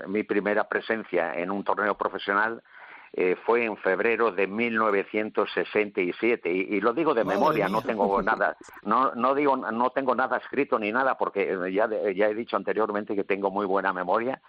[0.08, 2.64] mi primera presencia en un torneo profesional
[3.14, 8.55] eh, fue en febrero de 1967 y, y lo digo de memoria, no tengo nada,
[8.84, 12.57] no, no digo, no tengo nada escrito ni nada porque eh, ya, ya he dicho
[12.57, 14.41] anteriormente que tengo muy buena memoria.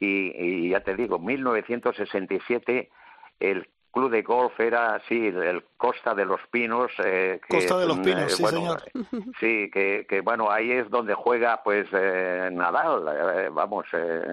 [0.00, 2.90] Y, y ya te digo, 1967
[3.38, 7.98] el club de golf era así el Costa de los Pinos eh, Costa de los
[8.00, 8.82] Pinos sí señor
[9.40, 13.86] sí que, que bueno ahí es donde juega pues eh, Nadal eh, vamos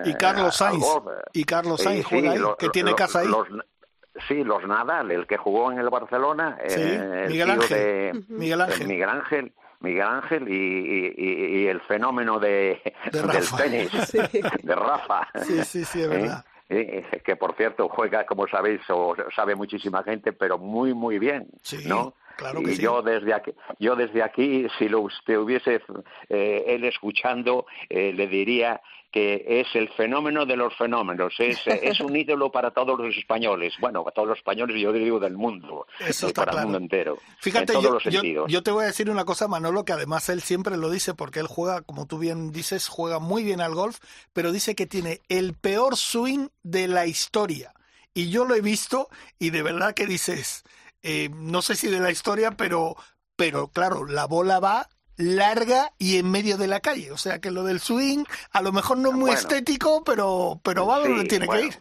[0.04, 0.86] y Carlos Sainz
[1.34, 3.28] y Carlos Sainz juega ahí, que tiene casa ahí
[4.28, 8.26] Sí, los Nadal, el que jugó en el Barcelona, eh, Miguel, Ángel.
[8.28, 8.88] Miguel Ángel.
[8.88, 9.54] Miguel Ángel.
[9.80, 12.82] Miguel Ángel y, y, el fenómeno de,
[13.12, 13.90] del tenis,
[14.64, 15.28] de Rafa.
[15.44, 16.10] Sí, sí, sí, es
[16.74, 17.04] ¿Eh?
[17.26, 21.48] que por cierto juega, como sabéis, o sabe muchísima gente, pero muy, muy bien,
[21.86, 22.14] ¿no?
[22.38, 25.82] Claro que y yo desde aquí, yo desde aquí, si lo usted hubiese
[26.30, 32.00] eh, él escuchando, eh, le diría que es el fenómeno de los fenómenos, es, es
[32.00, 35.86] un ídolo para todos los españoles, bueno, para todos los españoles, yo digo del mundo,
[36.00, 37.18] Eso está para el mundo entero.
[37.40, 38.50] Fíjate, en todos yo, los sentidos.
[38.50, 41.42] Yo, te voy a decir una cosa, Manolo, que además él siempre lo dice porque
[41.42, 44.00] él juega, como tú bien dices, juega muy bien al golf,
[44.32, 47.74] pero dice que tiene el peor swing de la historia.
[48.14, 49.10] Y yo lo he visto
[49.40, 50.64] y de verdad que dices,
[51.04, 52.96] eh, no sé si de la historia, pero,
[53.36, 54.88] pero claro, la bola va
[55.18, 57.12] larga y en medio de la calle.
[57.12, 60.86] O sea que lo del swing a lo mejor no es muy estético, pero, pero
[60.86, 61.74] va donde tiene que ir.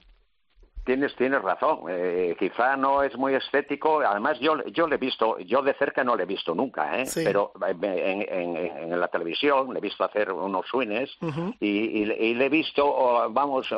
[0.84, 1.80] Tienes, tienes razón.
[1.88, 4.00] Eh, quizá no es muy estético.
[4.00, 7.04] Además, yo, yo le he visto, yo de cerca no le he visto nunca, ¿eh?
[7.14, 11.16] pero en, en, en, la televisión le he visto hacer unos swings
[11.60, 13.68] y, y, le he visto, oh, vamos,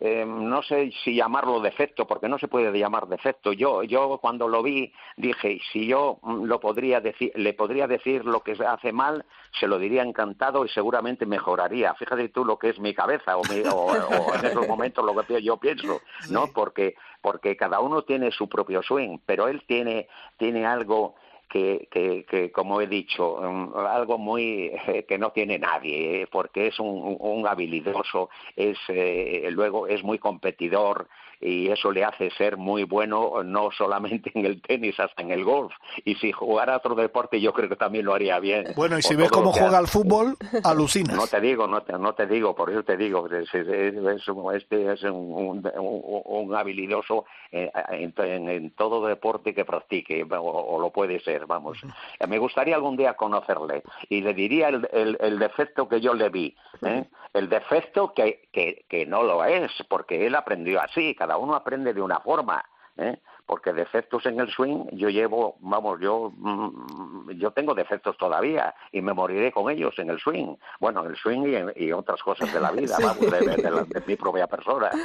[0.00, 3.52] eh, no sé si llamarlo defecto, porque no se puede llamar defecto.
[3.52, 8.24] Yo, yo cuando lo vi dije, si yo mm, lo podría decir, le podría decir
[8.24, 9.24] lo que hace mal,
[9.58, 11.94] se lo diría encantado y seguramente mejoraría.
[11.94, 15.56] Fíjate tú lo que es mi cabeza o, o, en esos momentos lo que yo
[15.56, 16.48] pienso, ¿no?
[16.48, 21.14] Porque porque cada uno tiene su propio swing, pero él tiene tiene algo
[21.48, 23.40] que, que, que, como he dicho,
[23.76, 29.48] algo muy eh, que no tiene nadie, eh, porque es un, un habilidoso, es eh,
[29.50, 31.08] luego es muy competidor,
[31.44, 35.44] y eso le hace ser muy bueno no solamente en el tenis, hasta en el
[35.44, 35.72] golf.
[36.04, 38.68] Y si jugara otro deporte, yo creo que también lo haría bien.
[38.74, 41.16] Bueno, y si ves cómo juega al fútbol, alucinas.
[41.16, 45.02] No te digo, no te, no te digo, por eso te digo, es, este es
[45.02, 51.78] un, un, habilidoso en, en, todo deporte que practique, o, lo puede ser, vamos.
[52.26, 56.30] Me gustaría algún día conocerle y le diría el, el, el defecto que yo le
[56.30, 56.56] vi.
[56.82, 57.04] ¿eh?
[57.34, 61.92] El defecto que, que, que no lo es, porque él aprendió así, cada uno aprende
[61.92, 62.64] de una forma.
[62.96, 63.18] ¿eh?
[63.46, 69.02] porque defectos en el swing yo llevo, vamos, yo mm, yo tengo defectos todavía y
[69.02, 70.56] me moriré con ellos en el swing.
[70.80, 74.46] Bueno, en el swing y, y otras cosas de la vida, vamos, de, mi propia
[74.46, 74.90] persona.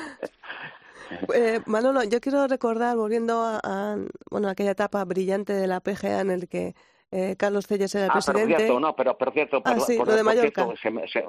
[1.34, 3.97] Eh, Manolo, yo quiero recordar, volviendo a, a,
[4.30, 6.75] bueno, aquella etapa brillante de la PGA en el que
[7.12, 8.45] eh, Carlos Celles era el ah, presidente.
[8.45, 10.68] Pero cierto, no, pero, pero cierto, ah, sí, lo de Mallorca.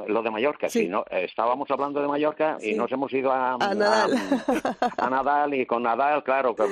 [0.09, 1.05] lo de Mallorca, sí, ¿no?
[1.11, 4.13] Estábamos hablando de Mallorca y nos hemos ido a, a Nadal.
[4.99, 6.71] A, Nadal y con Nadal, claro, pues,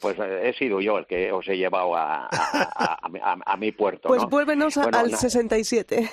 [0.00, 4.08] pues, he sido yo el que os he llevado a, a, mi puerto.
[4.08, 4.28] Pues ¿no?
[4.28, 6.10] vuélvenos bueno, al 67.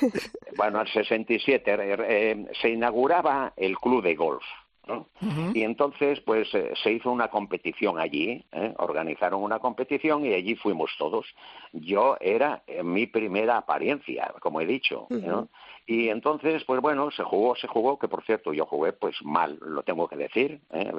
[0.56, 4.44] Bueno, al 67 eh, eh, se inauguraba el club de golf.
[4.88, 5.08] ¿No?
[5.54, 8.74] Y entonces, pues eh, se hizo una competición allí, ¿eh?
[8.78, 11.26] organizaron una competición y allí fuimos todos.
[11.72, 15.48] Yo era eh, mi primera apariencia, como he dicho, ¿no?
[15.86, 19.58] Y entonces, pues bueno, se jugó, se jugó, que por cierto yo jugué pues mal,
[19.62, 20.92] lo tengo que decir, ¿eh?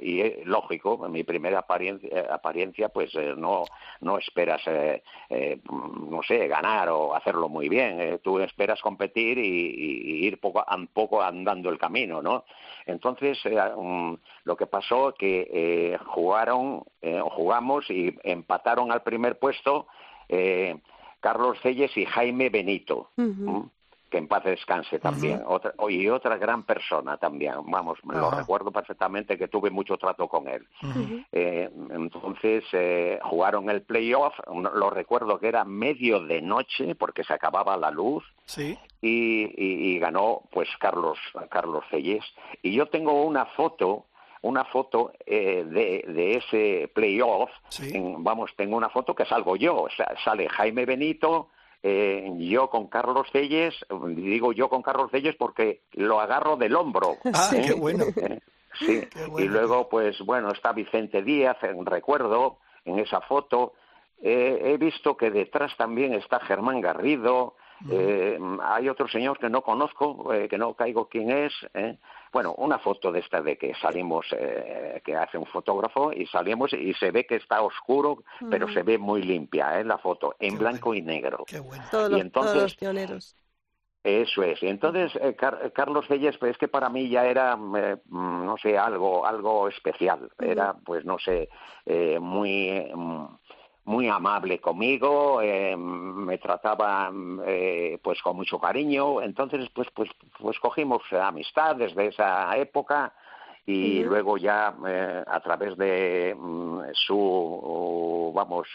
[0.00, 3.64] y lógico, mi primera apariencia, apariencia pues eh, no,
[4.00, 9.38] no esperas, eh, eh, no sé, ganar o hacerlo muy bien, eh, tú esperas competir
[9.38, 12.44] y, y, ir poco a poco andando el camino, ¿no?
[12.86, 13.38] Entonces,
[13.76, 16.84] um, lo que pasó que jugaron,
[17.30, 19.86] jugamos y empataron al primer puesto
[21.20, 23.10] Carlos Celles y Jaime Benito.
[24.10, 28.70] Que en paz descanse también, otra, y otra gran persona también, vamos, me lo recuerdo
[28.70, 30.66] perfectamente que tuve mucho trato con él.
[31.32, 37.32] Eh, entonces eh, jugaron el playoff, lo recuerdo que era medio de noche porque se
[37.32, 38.78] acababa la luz ¿Sí?
[39.00, 41.18] y, y, ganó pues Carlos,
[41.50, 42.24] Carlos Celles.
[42.62, 44.06] Y yo tengo una foto
[44.42, 47.50] una foto eh, de, de, ese playoff.
[48.18, 49.82] vamos, tengo una foto que salgo yo.
[49.82, 51.48] O sea, sale Jaime Benito,
[51.82, 53.74] eh, yo con Carlos Celles,
[54.08, 57.16] digo yo con Carlos Celles porque lo agarro del hombro.
[57.34, 58.04] Ah, qué bueno.
[58.80, 59.08] Eh, sí,
[59.38, 63.72] y luego, pues bueno, está Vicente Díaz, en recuerdo, en esa foto.
[64.22, 67.56] he visto que detrás también está Germán Garrido,
[67.90, 71.52] eh, hay otro señor que no conozco, eh, que no caigo quién es.
[71.74, 71.98] ¿eh?
[72.32, 76.72] Bueno, una foto de esta de que salimos, eh, que hace un fotógrafo y salimos
[76.72, 80.94] y se ve que está oscuro, pero se ve muy limpia la foto, en blanco
[80.94, 81.44] y negro.
[81.46, 81.84] Qué bueno.
[81.90, 83.34] Todos, los, entonces, pioneros.
[84.02, 84.62] Eso es.
[84.62, 85.12] Y entonces,
[85.74, 90.30] Carlos Reyes, pues es que para mí ya era, no sé, algo, algo especial.
[90.38, 91.48] Era, pues no sé,
[92.20, 92.90] muy
[93.88, 97.10] muy amable conmigo, eh, me trataba
[97.46, 103.14] eh, pues con mucho cariño, entonces pues pues pues cogimos amistad desde esa época
[103.64, 108.68] y luego ya eh, a través de mm, su vamos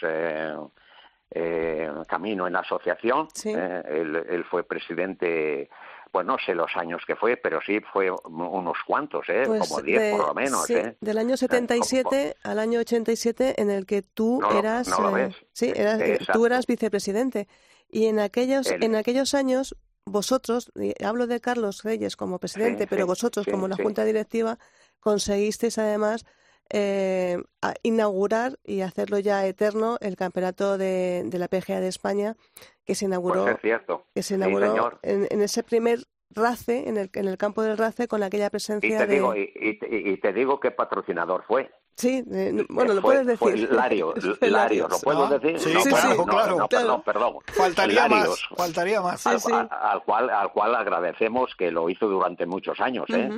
[2.06, 5.68] camino en la asociación, él, él, fue presidente
[6.14, 9.42] pues no sé los años que fue, pero sí fue unos cuantos, ¿eh?
[9.46, 10.64] Pues como diez por lo menos.
[10.64, 10.96] Sí, ¿eh?
[11.00, 16.20] Del año 77 al año 87 en el que tú eras, eh, sí, eras, eh,
[16.32, 17.48] tú eras vicepresidente
[17.90, 20.70] y en aquellos en aquellos años vosotros,
[21.04, 24.56] hablo de Carlos Reyes como presidente, pero vosotros como la junta directiva
[25.00, 26.26] conseguisteis además
[26.70, 27.42] eh,
[27.82, 32.36] inaugurar y hacerlo ya eterno el campeonato de, la PGA de España
[32.84, 34.06] que se inauguró, pues cierto.
[34.14, 36.00] Que se inauguró en, ese primer
[36.30, 39.14] RACE, en el, en el campo del RACE, con aquella presencia y te de...
[39.14, 41.70] Digo, y, te digo qué patrocinador fue.
[41.96, 42.24] Sí,
[42.68, 43.38] bueno, lo puedes decir.
[43.38, 45.60] Fue Lario, Lario, ¿lo puedo decir?
[45.60, 45.90] Sí, sí,
[46.26, 47.36] claro, Perdón, perdón.
[47.46, 49.24] Faltaría más, faltaría más.
[49.26, 53.30] Al, cual, al cual agradecemos que lo hizo durante muchos años, ¿eh?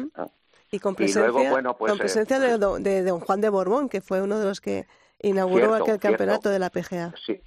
[0.77, 4.39] Y con presencia, pues, con presencia de, de, don Juan de Borbón, que fue uno
[4.39, 4.87] de los que
[5.23, 7.15] inauguró aquel campeonato de la PGA.
[7.25, 7.41] Sí,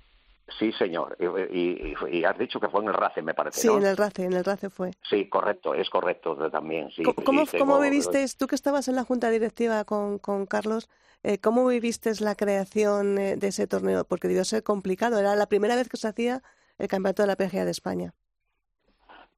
[0.58, 1.16] Sí, señor.
[1.20, 3.62] Y, y, has dicho que fue en el RACE, me parece.
[3.62, 4.92] Sí, en el RACE, en el RACE fue.
[5.08, 6.90] Sí, correcto, es correcto también.
[6.92, 10.90] Sí, ¿Cómo, ¿cómo viviste, tú que estabas en la junta directiva con, con Carlos,
[11.24, 14.06] eh, cómo viviste la creación eh, de ese torneo?
[14.06, 16.42] Porque debió ser complicado, era la primera vez que se hacía
[16.78, 18.14] el campeonato de la PGA de España.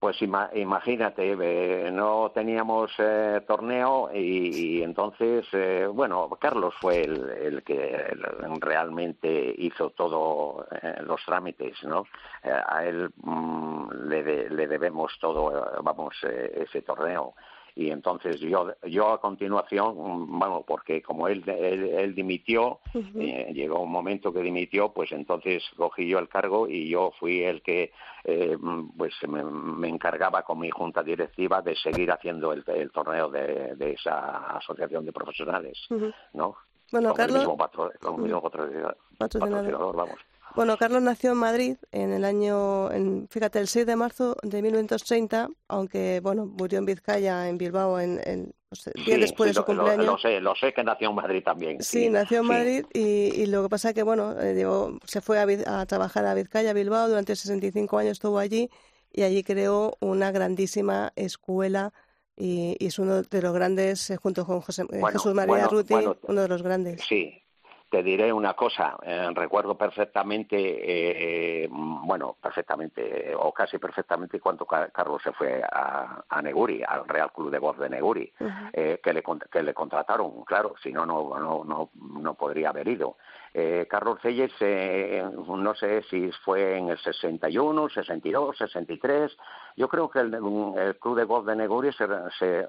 [0.02, 8.12] Pues imagínate, eh, no teníamos eh, torneo y, entonces, eh, bueno, Carlos fue el, que
[8.60, 10.66] realmente hizo todos
[11.04, 12.08] los trámites, ¿no?
[12.42, 17.36] a él mm, le, le, debemos todo, vamos, ese torneo
[17.76, 19.96] y entonces yo yo a continuación
[20.40, 26.08] bueno porque como él él, dimitió eh, llegó un momento que dimitió pues entonces cogí
[26.08, 27.92] yo el cargo y yo fui el que
[28.24, 28.58] eh,
[28.98, 35.06] pues me, encargaba con mi junta directiva de seguir haciendo el, torneo de, esa asociación
[35.06, 35.78] de profesionales
[36.34, 36.56] no
[36.92, 37.46] bueno Carlos
[39.96, 44.36] vamos bueno, Carlos nació en Madrid en el año, en, fíjate, el 6 de marzo
[44.44, 48.54] de 1930, aunque, bueno, murió en Vizcaya, en Bilbao, en, en
[49.06, 50.06] día después de su cumpleaños.
[50.06, 51.82] Lo, sé, lo sé que nació en Madrid también.
[51.82, 54.66] Sí, nació en Madrid y, lo que pasa es que, bueno, eh,
[55.06, 58.70] se fue a, trabajar a Vizcaya, Bilbao, durante 65 años estuvo allí
[59.12, 61.92] y allí creó una grandísima escuela
[62.38, 65.94] y, es uno de los grandes, eh, junto con eh, Jesús María Ruti,
[66.24, 67.02] uno de los grandes.
[67.08, 67.41] Sí,
[67.92, 75.22] te diré una cosa, eh, recuerdo perfectamente, eh, bueno, perfectamente o casi perfectamente cuando Carlos
[75.22, 78.32] se fue a, Neguri, al Real Club de Golf de Neguri,
[78.72, 79.22] eh, que, le,
[79.52, 83.18] que le contrataron, claro, si no, no, no, no podría haber ido.
[83.54, 89.38] Eh, Carlos Celles, eh, no sé si fue en el 61, 62, 63.
[89.76, 90.32] Yo creo que el,
[91.00, 92.08] Club de Golf de Neguri se,
[92.40, 92.66] se,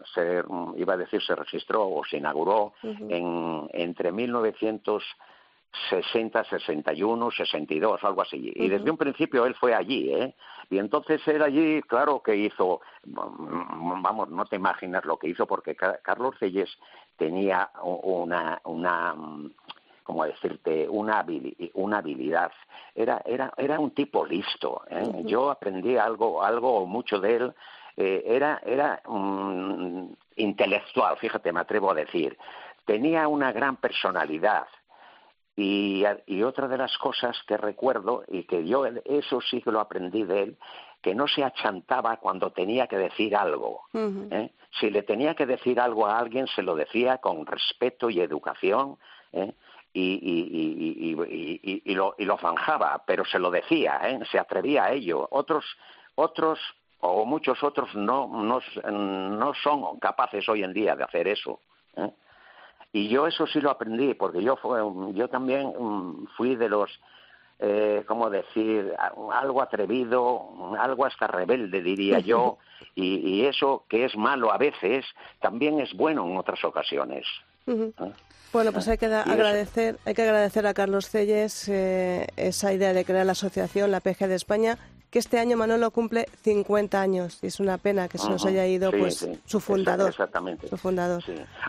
[0.77, 8.53] iba a decir, se registró o se inauguró en, entre 1960, 61, 62, algo así.
[8.53, 10.35] Y desde un principio él fue allí, ¿eh?
[10.69, 15.77] Y entonces él allí, claro que hizo, vamos, no te imaginas lo que hizo, porque
[15.77, 16.77] Carlos Celles
[17.17, 19.15] tenía una, una
[20.03, 21.25] como decirte, una,
[21.75, 22.53] una habilidad.
[22.95, 24.83] Era, era, era un tipo listo.
[24.91, 25.23] ¿eh?
[25.25, 27.55] Yo aprendí algo, algo mucho de él.
[27.97, 29.03] Eh, era era
[30.37, 32.37] intelectual, fíjate, me atrevo a decir.
[32.85, 34.67] Tenía una gran personalidad.
[35.55, 39.81] Y, y, otra de las cosas que recuerdo, y que yo eso sí que lo
[39.81, 40.59] aprendí de él,
[41.03, 43.83] que no se achantaba cuando tenía que decir algo.
[43.93, 44.53] ¿eh?
[44.81, 48.97] Si le tenía que decir algo a alguien, se lo decía con respeto y educación.
[49.33, 49.53] ¿eh?
[49.95, 51.13] Y,
[51.85, 54.21] y, lo, y lo zanjaba, pero se lo decía, ¿eh?
[54.31, 55.29] se atrevía a ello.
[55.31, 55.67] Otros,
[56.15, 56.59] otros
[57.05, 61.61] o muchos otros no, no, no son capaces hoy en día de hacer eso.
[61.97, 62.11] ¿eh?
[62.93, 64.81] Y yo eso sí lo aprendí, porque yo, fue,
[65.15, 66.91] yo también mm, fui de los,
[67.59, 68.95] eh, ¿cómo decir?,
[69.33, 72.59] algo atrevido, algo hasta rebelde, diría yo,
[72.95, 75.05] y, eso que es malo a veces,
[75.41, 77.27] también es bueno en otras ocasiones.
[77.67, 77.93] ¿Eh?
[78.53, 83.05] Bueno, pues hay que agradecer, hay que agradecer a Carlos Celles eh, esa idea de
[83.05, 84.79] crear la asociación, la PG de España,
[85.13, 88.67] que este año Manolo cumple 50 años y es una pena que se nos haya
[88.67, 90.09] ido pues su fundador.
[90.09, 90.69] Exactamente.
[90.69, 91.23] Su fundador.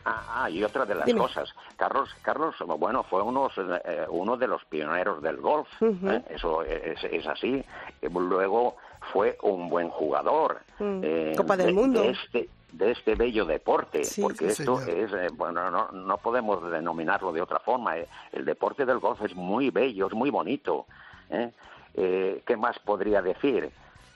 [0.06, 4.48] Ah, ah, y otra de las cosas, Carlos, Carlos, bueno, fue uno, eh, uno de
[4.48, 6.22] los pioneros del golf, ¿eh?
[6.30, 7.64] eso es, así.
[8.02, 8.78] Luego
[9.12, 10.62] fue un buen jugador.
[10.80, 11.02] Mm.
[11.04, 12.02] Eh, Copa del Mundo.
[12.02, 17.42] De este, de este bello deporte, porque esto es, bueno, no, no podemos denominarlo de
[17.42, 17.96] otra forma.
[18.32, 20.88] El deporte del golf es muy bello, es muy bonito.
[21.30, 21.52] ¿eh?
[21.96, 23.70] Eh, ¿qué más podría decir?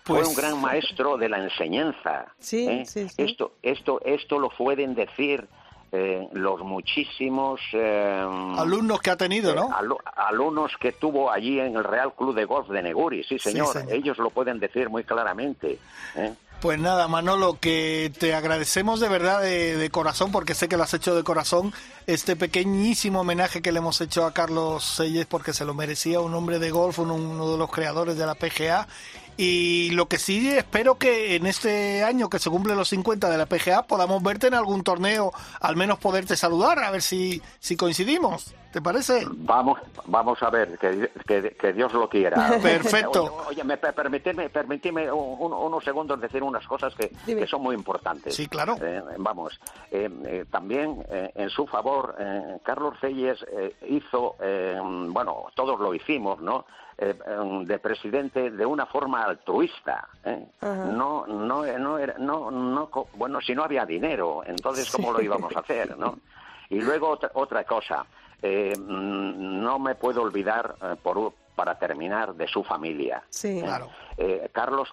[0.03, 2.33] Fue un pues gran maestro de la enseñanza.
[2.51, 2.83] ¿eh?
[3.17, 5.47] Esto, esto, esto lo pueden decir
[5.91, 9.69] eh, los muchísimos alumnos que ha tenido, ¿no?
[10.15, 14.17] alumnos que tuvo allí en el Real Club de Golf de Neguri, sí señor, ellos
[14.17, 15.77] lo pueden decir muy claramente.
[16.61, 20.93] Pues nada, Manolo, que te agradecemos de verdad de, corazón, porque sé que lo has
[20.95, 21.71] hecho de corazón,
[22.07, 26.33] este pequeñísimo homenaje que le hemos hecho a Carlos Selles, porque se lo merecía un
[26.33, 28.87] hombre de golf, uno de los creadores de la PGA,
[29.37, 33.37] y lo que sí espero que en este año que se cumple los 50 de
[33.37, 37.75] la PGA podamos verte en algún torneo, al menos poderte saludar, a ver si, si
[37.75, 38.55] coincidimos.
[38.77, 39.25] ¿Te parece?
[39.27, 41.09] Vamos, vamos a ver, que,
[41.59, 42.59] que, Dios lo quiera.
[42.61, 43.43] Perfecto.
[43.49, 48.35] Oye, me, permitidme, unos segundos decir unas cosas que, que, son muy importantes.
[48.35, 48.75] Sí, claro.
[48.79, 49.59] Eh, vamos,
[49.89, 52.15] eh, eh, también en su favor,
[52.61, 53.43] Carlos Celles
[53.89, 54.35] hizo,
[55.09, 56.63] bueno, todos lo hicimos, ¿no?
[56.99, 60.07] Eh, em, de presidente de una forma altruista.
[60.23, 60.47] ¿eh?
[60.61, 65.55] No, no, no, era, no, no, bueno, si no había dinero, entonces cómo lo íbamos
[65.55, 66.17] a hacer, ¿no?
[66.69, 68.05] Y luego otra, otra cosa,
[68.41, 73.23] eh, mm, no me puedo olvidar por para terminar de su familia.
[73.29, 73.61] Sí.
[73.63, 73.89] Claro.
[74.51, 74.91] Carlos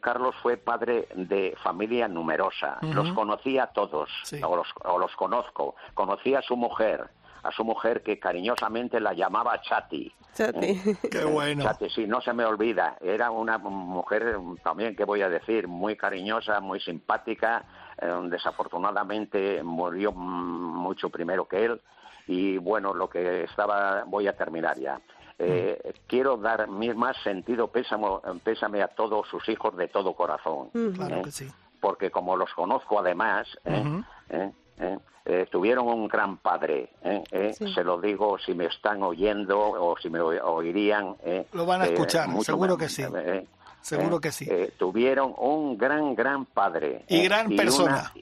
[0.00, 2.78] Carlos fue padre de familia numerosa.
[2.80, 4.08] Los conocía a todos,
[4.42, 5.74] o, los, o los conozco.
[5.92, 7.10] Conocía a su mujer,
[7.48, 10.12] a su mujer que cariñosamente la llamaba Chati.
[10.34, 10.66] Chati.
[10.66, 10.96] ¿Eh?
[11.10, 11.64] Qué bueno.
[11.64, 12.96] Chati, sí, no se me olvida.
[13.00, 17.64] Era una mujer también, que voy a decir, muy cariñosa, muy simpática.
[18.00, 21.80] Eh, desafortunadamente murió mucho primero que él.
[22.26, 25.00] Y bueno, lo que estaba, voy a terminar ya.
[25.38, 25.88] Eh, mm.
[26.06, 30.68] quiero dar mi más sentido pésame, a todos sus hijos de todo corazón.
[30.94, 31.48] Claro que sí.
[31.80, 34.50] Porque como los conozco además, eh,
[35.50, 37.22] tuvieron un gran padre, ¿eh?
[37.30, 37.52] ¿Eh?
[37.52, 41.16] se lo digo si me están oyendo o si me oirían.
[41.52, 43.02] lo van a escuchar, seguro que sí.
[43.80, 44.48] seguro que sí.
[44.78, 47.04] tuvieron un gran, gran padre.
[47.08, 48.12] Y gran persona.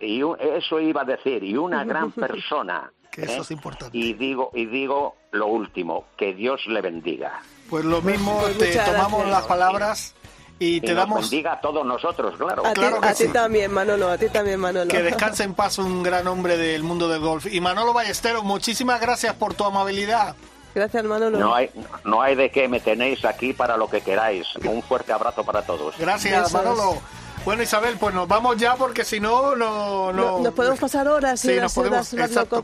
[0.00, 2.90] y eso iba a decir, y una gran persona.
[3.10, 3.96] que eso es importante.
[3.96, 7.40] Y digo, y digo lo último, que Dios le bendiga.
[7.68, 10.14] Pues lo mismo, pues te tomamos las palabras
[10.58, 11.20] y te damos.
[11.22, 12.66] bendiga a todos nosotros, claro.
[12.66, 14.90] A, claro ti, a ti también, Manolo, a ti también, Manolo.
[14.90, 17.46] Que descanse en paz un gran hombre del mundo del golf.
[17.52, 20.34] Y Manolo Ballesteros, muchísimas gracias por tu amabilidad.
[20.74, 21.38] Gracias, Manolo.
[21.38, 21.70] No hay,
[22.04, 24.46] no hay de qué, me tenéis aquí para lo que queráis.
[24.64, 25.96] Un fuerte abrazo para todos.
[25.98, 27.00] Gracias, Manolo.
[27.46, 30.40] Bueno, Isabel, pues nos vamos ya porque si no, no, no...
[30.40, 31.78] Nos podemos pasar horas y horas,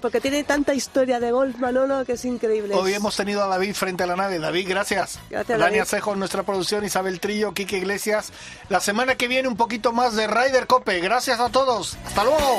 [0.01, 2.75] porque tiene tanta historia de golf, Manolo, que es increíble.
[2.75, 4.41] Hoy hemos tenido a David frente a la nave.
[4.41, 5.21] David, gracias.
[5.31, 8.33] Gracias, Dani Acejo nuestra producción, Isabel Trillo, Quique Iglesias.
[8.71, 10.99] La semana que viene un poquito más de Ryder Cope.
[10.99, 11.97] Gracias a todos.
[12.05, 12.59] Hasta luego.